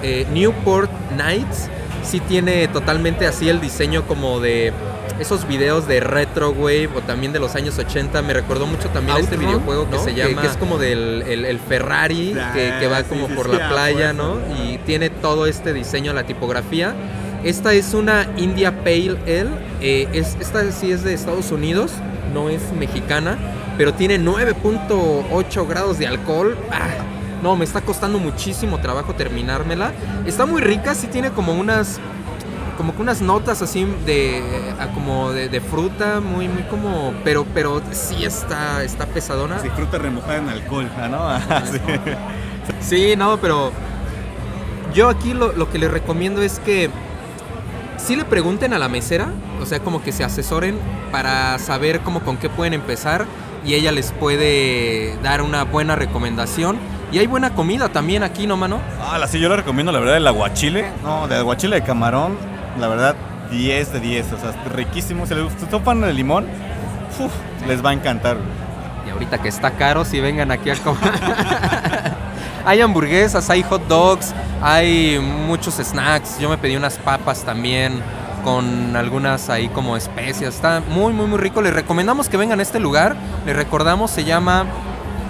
[0.00, 1.68] eh, Newport Nights,
[2.04, 4.72] sí tiene totalmente así el diseño como de
[5.22, 8.20] esos videos de retro wave o también de los años 80.
[8.22, 10.04] Me recordó mucho también este videojuego que ¿no?
[10.04, 13.28] se llama, que, es como del el, el Ferrari que, que va Ah, sí, como
[13.28, 14.36] sí, por sí, la ah, playa, ¿no?
[14.62, 16.94] Y tiene todo este diseño, la tipografía.
[17.44, 19.50] Esta es una India Pale Ale.
[19.80, 21.92] eh, es, esta sí es de Estados Unidos,
[22.32, 23.36] no es mexicana,
[23.76, 26.56] pero tiene 9.8 grados de alcohol.
[26.70, 26.88] Ah,
[27.42, 29.92] no, me está costando muchísimo trabajo terminármela.
[30.26, 31.98] Está muy rica, sí tiene como unas
[32.76, 34.42] como que unas notas así de
[34.94, 39.58] como de, de fruta, muy muy como pero pero sí está está pesadona.
[39.60, 41.38] Sí, fruta remojada en alcohol, ¿no?
[41.70, 41.80] Sí.
[42.80, 43.72] Sí, no, pero
[44.94, 46.90] yo aquí lo, lo que les recomiendo es que
[47.96, 49.28] sí le pregunten a la mesera,
[49.60, 50.78] o sea, como que se asesoren
[51.10, 53.26] para saber cómo con qué pueden empezar
[53.64, 56.78] y ella les puede dar una buena recomendación.
[57.12, 58.80] Y hay buena comida también aquí, ¿no, mano?
[59.00, 60.86] Ah, la sí, yo le recomiendo la verdad el aguachile.
[61.02, 62.38] No, de aguachile de camarón,
[62.78, 63.16] la verdad,
[63.50, 64.32] 10 de 10.
[64.32, 65.26] O sea, riquísimo.
[65.26, 65.44] Si les
[65.84, 66.46] fan del limón,
[67.66, 68.36] les va a encantar.
[69.06, 71.12] Y ahorita que está caro, si vengan aquí a comer.
[72.64, 76.38] hay hamburguesas, hay hot dogs, hay muchos snacks.
[76.38, 78.00] Yo me pedí unas papas también
[78.44, 80.54] con algunas ahí como especias.
[80.54, 81.62] Está muy, muy, muy rico.
[81.62, 83.16] Les recomendamos que vengan a este lugar.
[83.46, 84.66] Les recordamos, se llama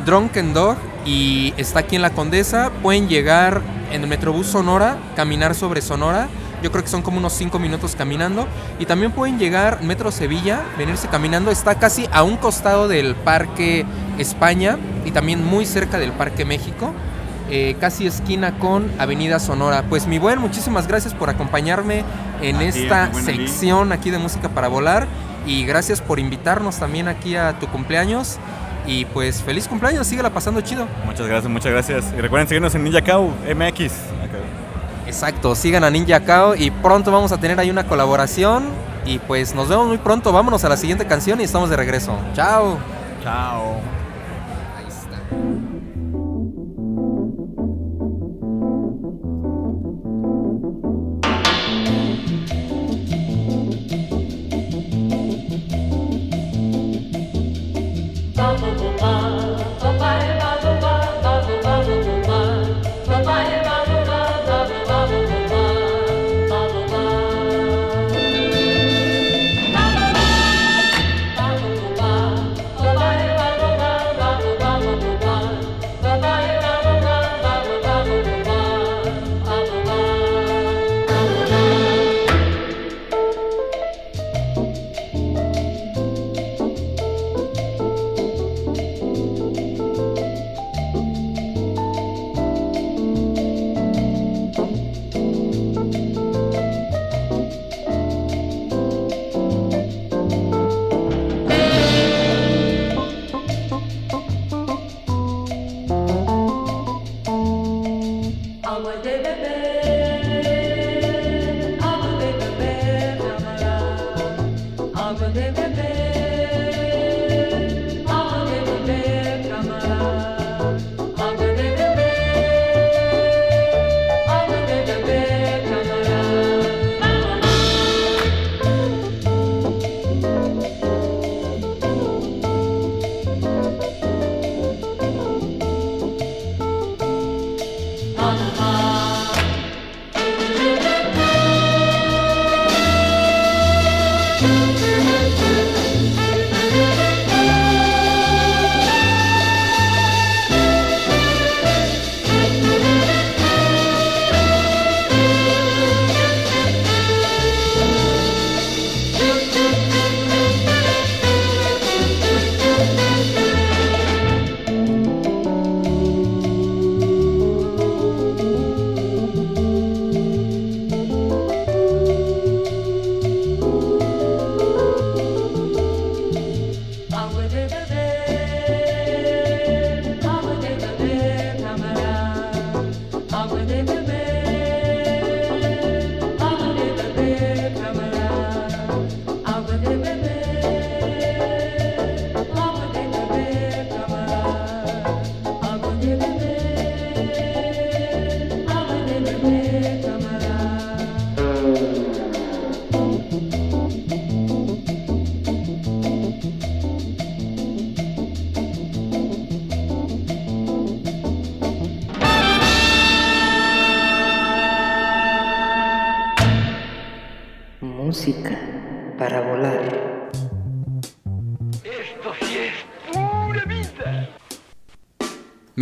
[0.04, 2.70] Drunken Dog y está aquí en la Condesa.
[2.82, 6.28] Pueden llegar en el Metrobús Sonora, caminar sobre Sonora.
[6.62, 8.46] Yo creo que son como unos 5 minutos caminando.
[8.78, 11.50] Y también pueden llegar Metro Sevilla, venirse caminando.
[11.50, 13.84] Está casi a un costado del Parque
[14.18, 16.92] España y también muy cerca del Parque México.
[17.50, 19.82] eh, casi esquina con Avenida Sonora.
[19.88, 22.02] Pues mi buen, muchísimas gracias por acompañarme
[22.40, 25.06] en A esta sección aquí de Música para Volar.
[25.46, 28.38] Y gracias por invitarnos también aquí a tu cumpleaños.
[28.86, 30.86] Y pues feliz cumpleaños, síguela pasando chido.
[31.04, 32.04] Muchas gracias, muchas gracias.
[32.16, 33.92] Y recuerden seguirnos en Ninja Cow MX.
[35.12, 38.64] Exacto, sigan a Ninja Kao y pronto vamos a tener ahí una colaboración.
[39.04, 40.32] Y pues nos vemos muy pronto.
[40.32, 42.16] Vámonos a la siguiente canción y estamos de regreso.
[42.34, 42.78] Chao.
[43.22, 44.01] Chao.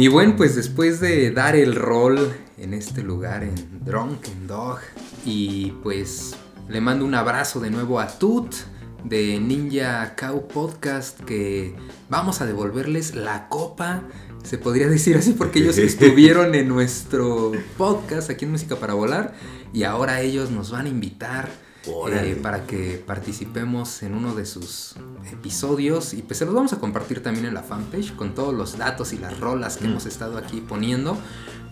[0.01, 4.78] Mi buen, pues después de dar el rol en este lugar, en Drunken Dog,
[5.27, 6.35] y pues
[6.70, 8.51] le mando un abrazo de nuevo a Tut
[9.05, 11.77] de Ninja Cow Podcast, que
[12.09, 14.05] vamos a devolverles la copa,
[14.43, 19.35] se podría decir así, porque ellos estuvieron en nuestro podcast aquí en Música para Volar,
[19.74, 21.51] y ahora ellos nos van a invitar.
[21.86, 24.97] Eh, para que participemos en uno de sus
[25.32, 28.77] episodios y pues se los vamos a compartir también en la fanpage con todos los
[28.77, 29.90] datos y las rolas que Mm.
[29.93, 31.16] hemos estado aquí poniendo.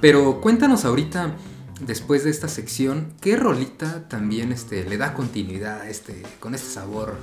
[0.00, 1.34] Pero cuéntanos ahorita,
[1.84, 6.68] después de esta sección, ¿qué rolita también este, le da continuidad a este, con este
[6.70, 7.16] sabor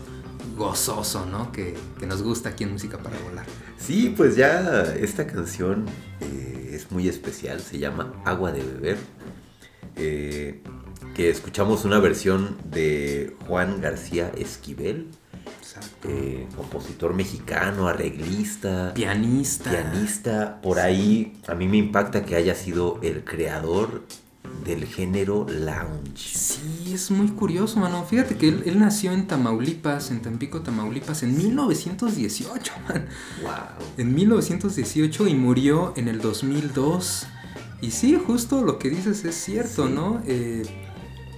[0.55, 1.51] gozoso, ¿no?
[1.51, 3.45] Que, que nos gusta aquí en Música para Volar.
[3.79, 5.85] Sí, pues ya esta canción
[6.21, 8.97] eh, es muy especial, se llama Agua de Beber,
[9.95, 10.61] eh,
[11.15, 15.07] que escuchamos una versión de Juan García Esquivel,
[16.03, 19.71] eh, compositor mexicano, arreglista, Pianista.
[19.71, 24.03] pianista, por ahí a mí me impacta que haya sido el creador
[24.65, 26.37] del género lounge.
[26.37, 28.03] Sí, es muy curioso, mano.
[28.05, 33.07] Fíjate que él, él nació en Tamaulipas, en Tampico, Tamaulipas, en 1918, man.
[33.41, 33.51] Wow.
[33.97, 37.27] En 1918 y murió en el 2002.
[37.81, 39.93] Y sí, justo lo que dices es cierto, Sí.
[39.93, 40.21] ¿no?
[40.25, 40.63] Eh,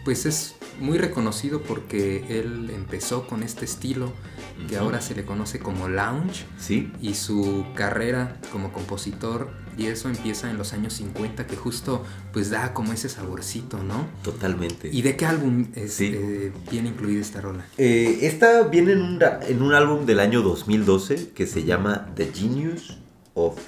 [0.08, 4.14] pues es muy reconocido porque él empezó con este estilo
[4.70, 6.46] que ahora se le conoce como lounge.
[6.58, 6.94] Sí.
[7.02, 12.50] Y su carrera como compositor, y eso empieza en los años 50, que justo pues
[12.50, 14.08] da como ese saborcito, ¿no?
[14.24, 14.90] Totalmente.
[14.94, 16.14] ¿Y de qué álbum es, Sí.
[16.16, 17.66] eh, viene incluida esta rola?
[17.78, 22.32] Eh, esta viene en un, en un álbum del año 2012 que se llama The
[22.34, 22.98] Genius
[23.34, 23.60] of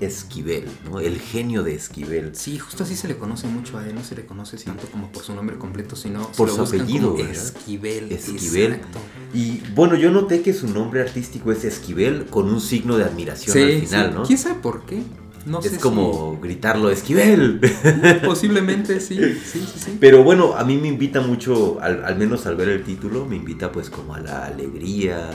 [0.00, 1.00] Esquivel, ¿no?
[1.00, 2.34] El genio de Esquivel.
[2.36, 5.10] Sí, justo así se le conoce mucho a él, no se le conoce tanto como
[5.10, 7.16] por su nombre completo, sino Por su apellido.
[7.18, 8.12] Esquivel.
[8.12, 8.72] Esquivel.
[8.74, 8.98] exacto.
[9.32, 13.56] Y bueno, yo noté que su nombre artístico es Esquivel con un signo de admiración
[13.56, 14.14] al final, sí.
[14.14, 14.22] ¿no?
[14.24, 15.02] ¿Quién sabe por qué?
[15.46, 17.60] No es sé como gritarlo, Esquivel.
[17.62, 19.96] si- posiblemente sí, sí, sí, sí.
[20.00, 23.36] Pero bueno, a mí me invita mucho, al, al menos al ver el título, me
[23.36, 25.30] invita pues como a la alegría,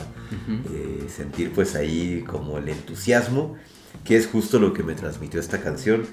[0.73, 3.55] eh, sentir pues ahí como el entusiasmo,
[4.03, 6.05] que es justo lo que me transmitió esta canción.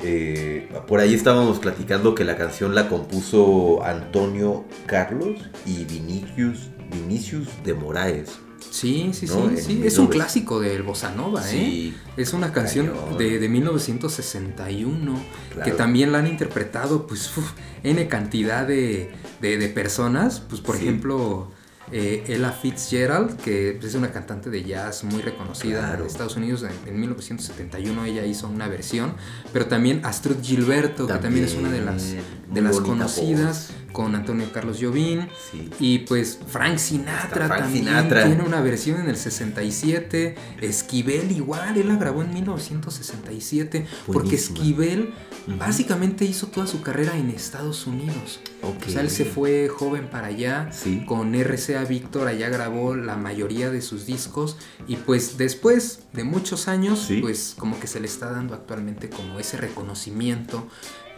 [0.00, 7.48] Eh, por ahí estábamos platicando que la canción la compuso Antonio Carlos y Vinicius, Vinicius
[7.64, 8.30] de Moraes.
[8.70, 9.48] Sí, sí, ¿no?
[9.50, 9.82] sí, sí.
[9.84, 10.08] Es un 1900.
[10.10, 11.50] clásico del Bossa Nova, ¿eh?
[11.50, 11.94] Sí.
[12.16, 15.14] Es una canción de, de 1961
[15.50, 15.76] que Claro.
[15.76, 17.52] también la han interpretado, pues, uf,
[17.82, 20.40] N cantidad de, de- de personas.
[20.40, 20.82] Pues, por Sí.
[20.82, 21.50] ejemplo,
[21.92, 26.00] eh, Ella Fitzgerald, que es una cantante de jazz muy reconocida Claro.
[26.04, 26.62] en Estados Unidos.
[26.64, 29.14] En, en 1971 ella hizo una versión.
[29.52, 32.14] Pero también Astrud Gilberto, que también es una de las,
[32.52, 35.26] de las conocidas, con Antonio Carlos Jobim.
[35.50, 35.70] Sí.
[35.80, 38.26] Y pues Frank Sinatra Frank también Sinatra.
[38.26, 40.34] tiene una versión en el 67.
[40.60, 43.86] Esquivel igual, él la grabó en 1967.
[44.06, 44.36] Porque.
[44.36, 45.14] Esquivel
[45.58, 48.40] básicamente hizo toda su carrera en Estados Unidos.
[48.62, 48.84] Ok.
[48.86, 50.68] O sea, él se fue joven para allá.
[50.72, 51.02] Sí.
[51.06, 54.58] Con RCA Víctor allá grabó la mayoría de sus discos.
[54.86, 57.20] Y pues después de muchos años, Sí.
[57.22, 60.68] pues como que se le está dando actualmente como ese reconocimiento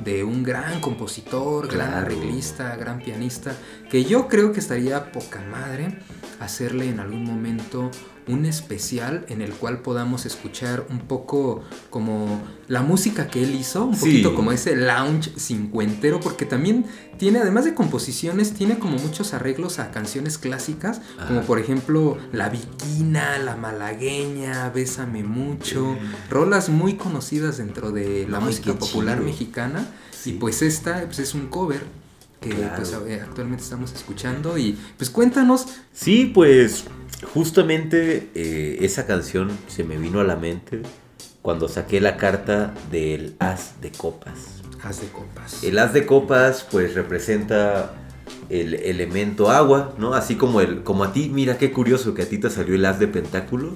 [0.04, 2.06] de un gran compositor, gran Claro.
[2.06, 3.54] arreglista, gran pianista,
[3.90, 5.98] que yo creo que estaría poca madre
[6.40, 7.90] hacerle en algún momento
[8.28, 13.84] un especial en el cual podamos escuchar un poco como la música que él hizo,
[13.86, 14.00] un Sí.
[14.00, 16.84] poquito como ese lounge cincuentero, porque también
[17.18, 21.46] tiene, además de composiciones, tiene como muchos arreglos a canciones clásicas, como Ajá.
[21.46, 25.96] por ejemplo La Viquina, La Malagueña, Bésame Mucho,
[26.30, 30.30] rolas muy conocidas dentro de la Ay, música popular mexicana, Sí.
[30.30, 31.82] y pues esta pues, es un cover
[32.40, 32.74] que Claro.
[32.76, 36.84] pues, actualmente estamos escuchando y pues cuéntanos Sí, pues
[37.34, 40.82] justamente eh, esa canción se me vino a la mente
[41.42, 44.62] cuando saqué la carta del as de copas.
[44.82, 45.64] Haz de copas.
[45.64, 47.94] El as de copas pues representa
[48.48, 50.14] el elemento agua, ¿no?
[50.14, 52.84] Así como, el, como a ti, mira qué curioso que a ti te salió el
[52.84, 53.74] as de pentáculos,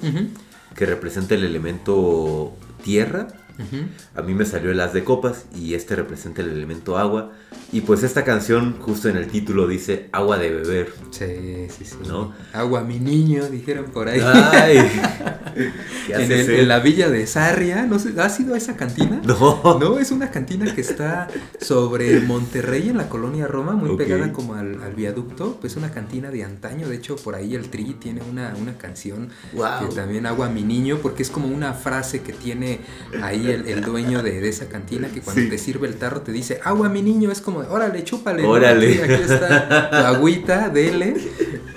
[0.74, 3.28] que representa el elemento tierra.
[3.58, 3.86] Ujú.
[4.14, 7.32] A mí me salió el as de copas y este representa el elemento agua.
[7.72, 10.92] Y pues esta canción justo en el título dice agua de beber.
[11.10, 11.96] Sí, sí, sí.
[12.06, 12.32] ¿No?
[12.52, 14.20] Agua mi niño, dijeron por ahí.
[14.22, 14.78] Ay,
[16.06, 16.60] ¿qué en, el- eh?
[16.62, 19.20] en la villa de Sarria, ¿no sé, ¿has ido a esa cantina?
[19.24, 19.78] No.
[19.80, 21.28] No, es una cantina que está
[21.60, 23.98] sobre Monterrey en la colonia Roma, muy Ok.
[23.98, 25.58] pegada como al, al viaducto.
[25.60, 26.88] Pues una cantina de antaño.
[26.88, 29.88] De hecho, por ahí el Tri tiene una, una canción Wow.
[29.88, 32.80] que también agua mi niño, porque es como una frase que tiene
[33.22, 35.48] ahí ahí el, el dueño de, de esa cantina que cuando Sí.
[35.48, 38.42] te sirve el tarro te dice, agua mi niño, es como, de, órale, chúpale.
[38.42, 38.50] ¿no?
[38.50, 39.02] Órale.
[39.02, 41.14] Aquí, aquí está tu agüita, dele,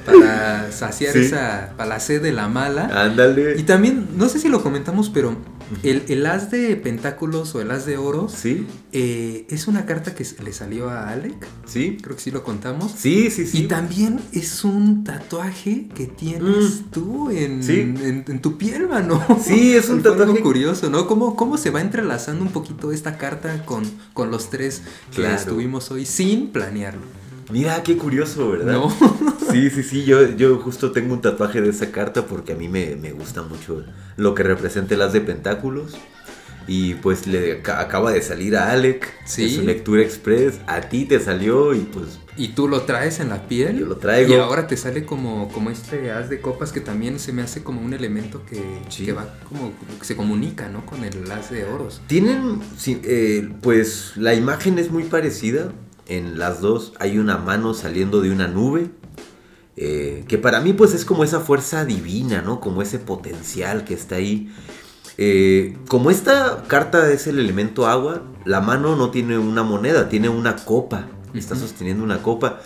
[0.05, 1.19] para saciar Sí.
[1.19, 2.89] esa, para la sed de la mala.
[3.03, 3.55] Ándale.
[3.57, 5.35] Y también, no sé si lo comentamos, pero
[5.83, 10.13] el, el as de pentáculos o el as de oros Sí, eh, es una carta
[10.15, 11.35] que le salió a Alec.
[11.65, 11.97] sí.
[12.01, 12.91] Creo que sí lo contamos.
[12.95, 13.63] Sí, sí, sí.
[13.63, 17.63] Y también es un tatuaje que tienes tú en, Mm.
[17.63, 17.79] Sí.
[17.79, 19.25] en, en tu piel, mano.
[19.43, 20.39] Sí, es un tatuaje.
[20.41, 21.07] curioso, ¿no?
[21.07, 23.83] ¿Cómo, ¿Cómo se va entrelazando un poquito esta carta con,
[24.13, 24.81] con los tres
[25.11, 25.35] que Claro.
[25.35, 27.01] estuvimos hoy sin planearlo?
[27.51, 28.73] Mira, qué curioso, ¿verdad?
[28.73, 28.95] No.
[29.51, 32.67] Sí, sí, sí, yo, yo justo tengo un tatuaje de esa carta porque a mí
[32.67, 33.85] me, me gusta mucho
[34.17, 35.95] lo que representa el as de pentáculos.
[36.67, 39.43] Y pues le ca- acaba de salir a Alec Sí.
[39.43, 40.59] de su lectura express.
[40.67, 43.79] A ti te salió y pues Y tú lo traes en la piel.
[43.79, 44.33] Yo lo traigo.
[44.33, 47.61] Y ahora te sale como, como este as de copas que también se me hace
[47.63, 49.05] como un elemento que, Sí.
[49.05, 50.85] que va como que se comunica, ¿no?
[50.87, 52.01] Con el as de oros.
[52.07, 55.71] tienen, sí, eh, pues la imagen es muy parecida.
[56.07, 58.89] En las dos hay una mano saliendo de una nube.
[59.77, 62.59] eh, que para mí pues es como esa fuerza divina, ¿no?
[62.61, 64.49] Como ese potencial que está ahí.
[65.17, 70.29] Eh, como esta carta es el elemento agua, la mano no tiene una moneda, tiene
[70.29, 71.07] una copa.
[71.33, 72.61] Está sosteniendo una copa.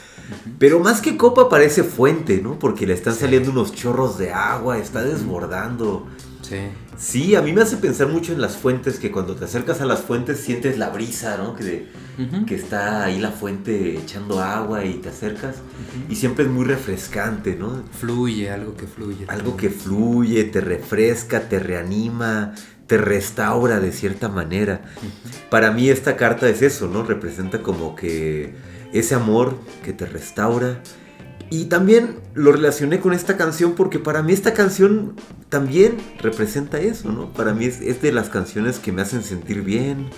[0.60, 2.60] Pero más que copa parece fuente, ¿no?
[2.60, 6.06] Porque le están saliendo unos chorros de agua, está desbordando.
[6.44, 6.58] Sí.
[7.00, 9.86] Sí, a mí me hace pensar mucho en las fuentes, que cuando te acercas a
[9.86, 11.56] las fuentes sientes la brisa, ¿no?
[11.56, 11.88] Que,
[12.46, 15.56] que está ahí la fuente echando agua y te acercas.
[16.10, 17.84] Y siempre es muy refrescante, ¿no?
[17.98, 19.26] Fluye, algo que fluye.
[19.30, 22.54] Algo que fluye, te refresca, te reanima,
[22.86, 24.82] te restaura de cierta manera.
[25.50, 27.04] Para mí esta carta es eso, ¿no?
[27.04, 28.56] Representa como que
[28.92, 30.82] ese amor que te restaura.
[31.52, 35.16] Y también lo relacioné con esta canción porque para mí esta canción
[35.50, 37.34] también representa eso, ¿no?
[37.34, 40.10] Para mí es, es de las canciones que me hacen sentir bien,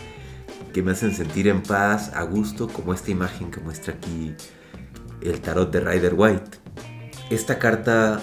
[0.73, 4.35] que me hacen sentir en paz, a gusto, como esta imagen que muestra aquí
[5.21, 6.59] el tarot de Rider White.
[7.29, 8.21] Esta carta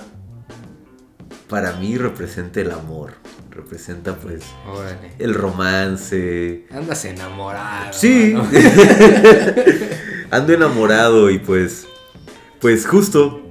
[1.49, 3.15] para mí representa el amor,
[3.51, 5.13] representa pues Órale.
[5.19, 6.67] el romance.
[6.71, 7.93] Andas enamorado.
[7.93, 8.35] Sí,
[10.31, 11.87] ando enamorado y pues,
[12.61, 13.43] pues justo,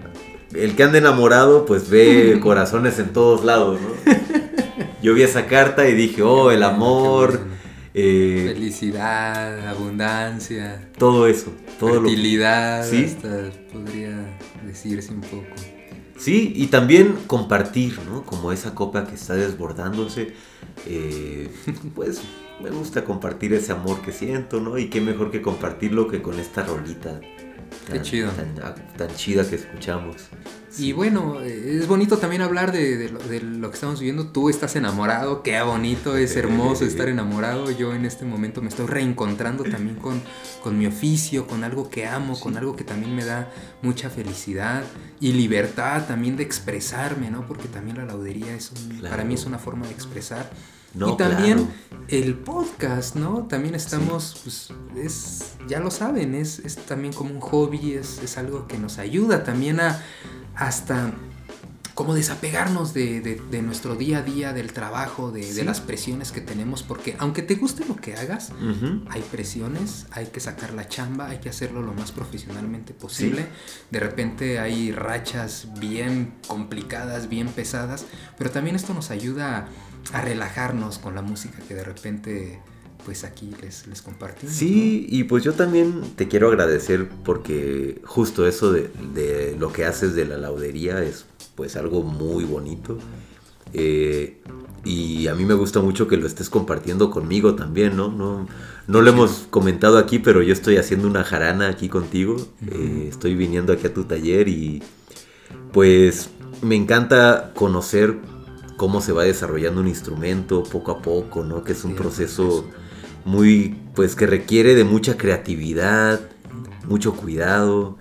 [0.54, 4.14] el que anda enamorado pues ve corazones en todos lados, ¿no?
[5.02, 7.40] Yo vi esa carta y dije, oh, el amor,
[7.94, 12.10] eh, Felicidad, abundancia, todo eso, todo lo
[12.90, 13.06] Sí.
[13.06, 15.46] hasta podría decirse un poco.
[16.18, 18.24] Sí, y también compartir, ¿no?
[18.24, 20.34] Como esa copa que está desbordándose.
[20.88, 21.50] eh,
[21.96, 22.22] pues
[22.62, 24.80] me gusta compartir ese amor que siento, ¿no?
[24.80, 27.20] Y qué mejor que compartirlo que con esta rolita.
[27.92, 28.32] Qué chido.
[28.32, 28.56] Tan,
[28.98, 30.16] tan chida que escuchamos.
[30.78, 34.28] Y bueno, eh, es bonito también hablar de, de lo, de lo que estamos viviendo.
[34.28, 37.72] Tú estás enamorado, qué bonito, es hermoso estar enamorado.
[37.72, 40.22] Yo en este momento me estoy reencontrando también con,
[40.62, 43.50] con mi oficio, con algo que amo, con algo que también me da
[43.82, 44.84] mucha felicidad
[45.20, 47.48] y libertad también de expresarme, ¿no?
[47.48, 50.52] Porque también la laudería es un, para mí es una forma de expresar.
[50.98, 52.04] No, y también claro.
[52.10, 53.46] el podcast, ¿no?
[53.48, 58.38] También estamos, pues, es, ya lo saben, es, es también como un hobby, es, es
[58.38, 60.02] algo que nos ayuda también a
[60.56, 61.14] hasta
[61.94, 66.32] como desapegarnos de, de- de nuestro día a día, del trabajo, de, de las presiones
[66.32, 68.52] que tenemos, porque aunque te guste lo que hagas,
[69.10, 73.48] hay presiones, hay que sacar la chamba, hay que hacerlo lo más profesionalmente posible.
[73.90, 78.06] De repente hay rachas bien complicadas, bien pesadas,
[78.38, 79.68] pero también esto nos ayuda a,
[80.14, 82.60] a relajarnos con la música que de repente
[83.06, 84.54] pues aquí les, les compartimos.
[84.54, 89.86] Sí, y pues yo también te quiero agradecer porque justo eso de, de lo que
[89.86, 91.26] haces de la laudería es
[91.56, 92.98] pues algo muy bonito.
[93.74, 94.42] Eh,
[94.84, 98.10] y a mí me gusta mucho que lo estés compartiendo conmigo también, ¿no?
[98.10, 98.48] No,
[98.88, 102.38] no lo hemos comentado aquí, pero yo estoy haciendo una jarana aquí contigo.
[102.72, 104.82] Eh, estoy viniendo aquí a tu taller y
[105.74, 106.30] pues
[106.62, 108.18] me encanta conocer
[108.78, 111.64] cómo se va desarrollando un instrumento poco a poco, ¿no?
[111.64, 112.70] Que es un proceso
[113.26, 116.22] muy, pues que requiere de mucha creatividad,
[116.88, 117.98] mucho cuidado.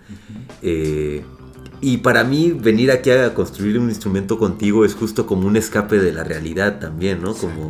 [0.63, 1.25] eh,
[1.81, 5.99] y para mí venir aquí a construir un instrumento contigo es justo como un escape
[5.99, 7.35] de la realidad también, ¿no?
[7.35, 7.69] Como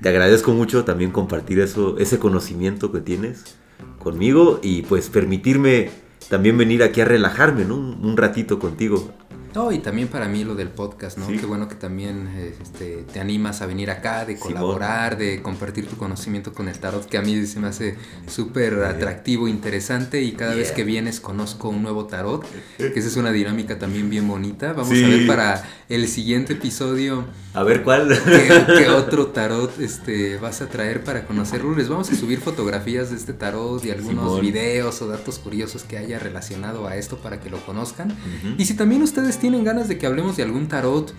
[0.00, 3.56] te agradezco mucho también compartir eso, ese conocimiento que tienes
[3.98, 5.90] conmigo y pues permitirme
[6.28, 7.76] también venir aquí a relajarme, ¿no?
[7.76, 9.12] Un, un ratito contigo.
[9.54, 11.26] No, y también para mí lo del podcast, ¿no?
[11.26, 11.36] Sí.
[11.38, 12.28] Qué bueno que también
[12.62, 17.06] este, te animas a venir acá, de colaborar, de compartir tu conocimiento con el tarot,
[17.06, 17.96] que a mí se me hace
[18.26, 20.76] súper atractivo, interesante, y cada vez Yeah.
[20.76, 22.46] que vienes conozco un nuevo tarot,
[22.78, 24.72] que esa es una dinámica también bien bonita.
[24.72, 25.04] Vamos Sí.
[25.04, 28.08] a ver para el siguiente episodio A ver cuál.
[28.24, 31.74] qué, qué otro tarot este, vas a traer para conocerlo.
[31.76, 34.40] Les vamos a subir fotografías de este tarot y algunos Simón.
[34.40, 38.10] videos o datos curiosos que haya relacionado a esto para que lo conozcan.
[38.12, 38.54] Ujú.
[38.56, 41.12] Y si también ustedes tienen ganas de que hablemos de algún tarot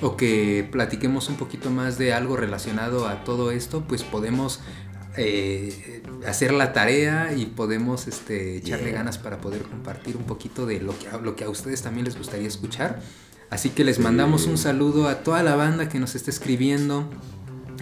[0.00, 4.60] o que platiquemos un poquito más de algo relacionado a todo esto, pues podemos
[5.16, 8.94] eh, hacer la tarea y podemos este, echarle Yeah.
[8.98, 12.04] ganas para poder compartir un poquito de lo que, a- lo que a ustedes también
[12.06, 13.00] les gustaría escuchar.
[13.50, 17.08] Así que les mandamos un saludo a toda la banda que nos está escribiendo.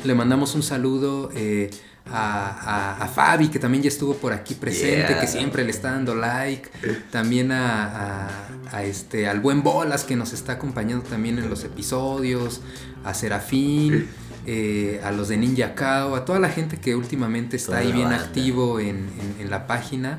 [0.04, 1.70] Le mandamos un saludo eh,
[2.06, 5.20] a, a- a Fabi, que también ya estuvo por aquí presente, Yeah.
[5.20, 6.68] que siempre le está dando like.
[7.10, 8.28] También a,
[8.72, 12.60] a- este, al buen Bolas, que nos está acompañando también en los episodios.
[13.04, 14.08] A Serafín.
[14.44, 17.92] eh, a los de Ninja Kao, a toda la gente que últimamente está Toda ahí
[17.92, 18.24] bien banda.
[18.24, 18.88] activo en,
[19.20, 20.18] en- en la página.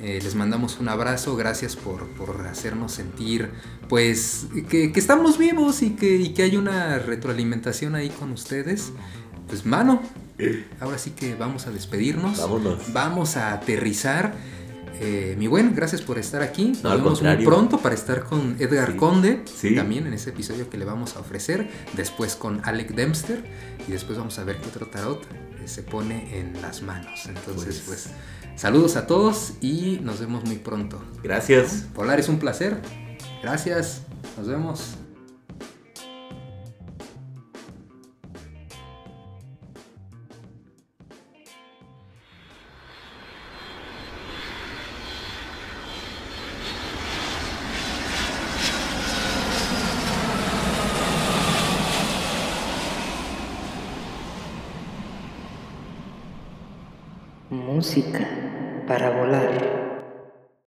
[0.00, 3.50] Eh, les mandamos un abrazo, gracias por, por hacernos sentir
[3.88, 8.92] pues que, que estamos vivos y que, y que hay una retroalimentación ahí con ustedes.
[9.48, 10.00] Pues mano,
[10.80, 12.38] ahora sí que vamos a despedirnos.
[12.38, 12.92] Vámonos.
[12.92, 14.34] Vamos a aterrizar.
[15.00, 16.68] Eh, mi buen, gracias por estar aquí.
[16.68, 18.96] Nos No, vemos muy pronto para estar con Edgar Sí.
[18.96, 19.74] Conde, Sí.
[19.74, 21.68] también en ese episodio que le vamos a ofrecer.
[21.94, 23.44] Después con Alec Dempster
[23.88, 27.26] y después vamos a ver qué otro tarot eh, se pone en las manos.
[27.26, 28.10] Entonces, pues,
[28.54, 31.02] saludos a todos y nos vemos muy pronto.
[31.24, 31.86] Gracias.
[31.92, 32.80] Polar es un placer.
[33.42, 34.02] Gracias.
[34.38, 34.94] Nos vemos.
[58.86, 59.83] Para volar.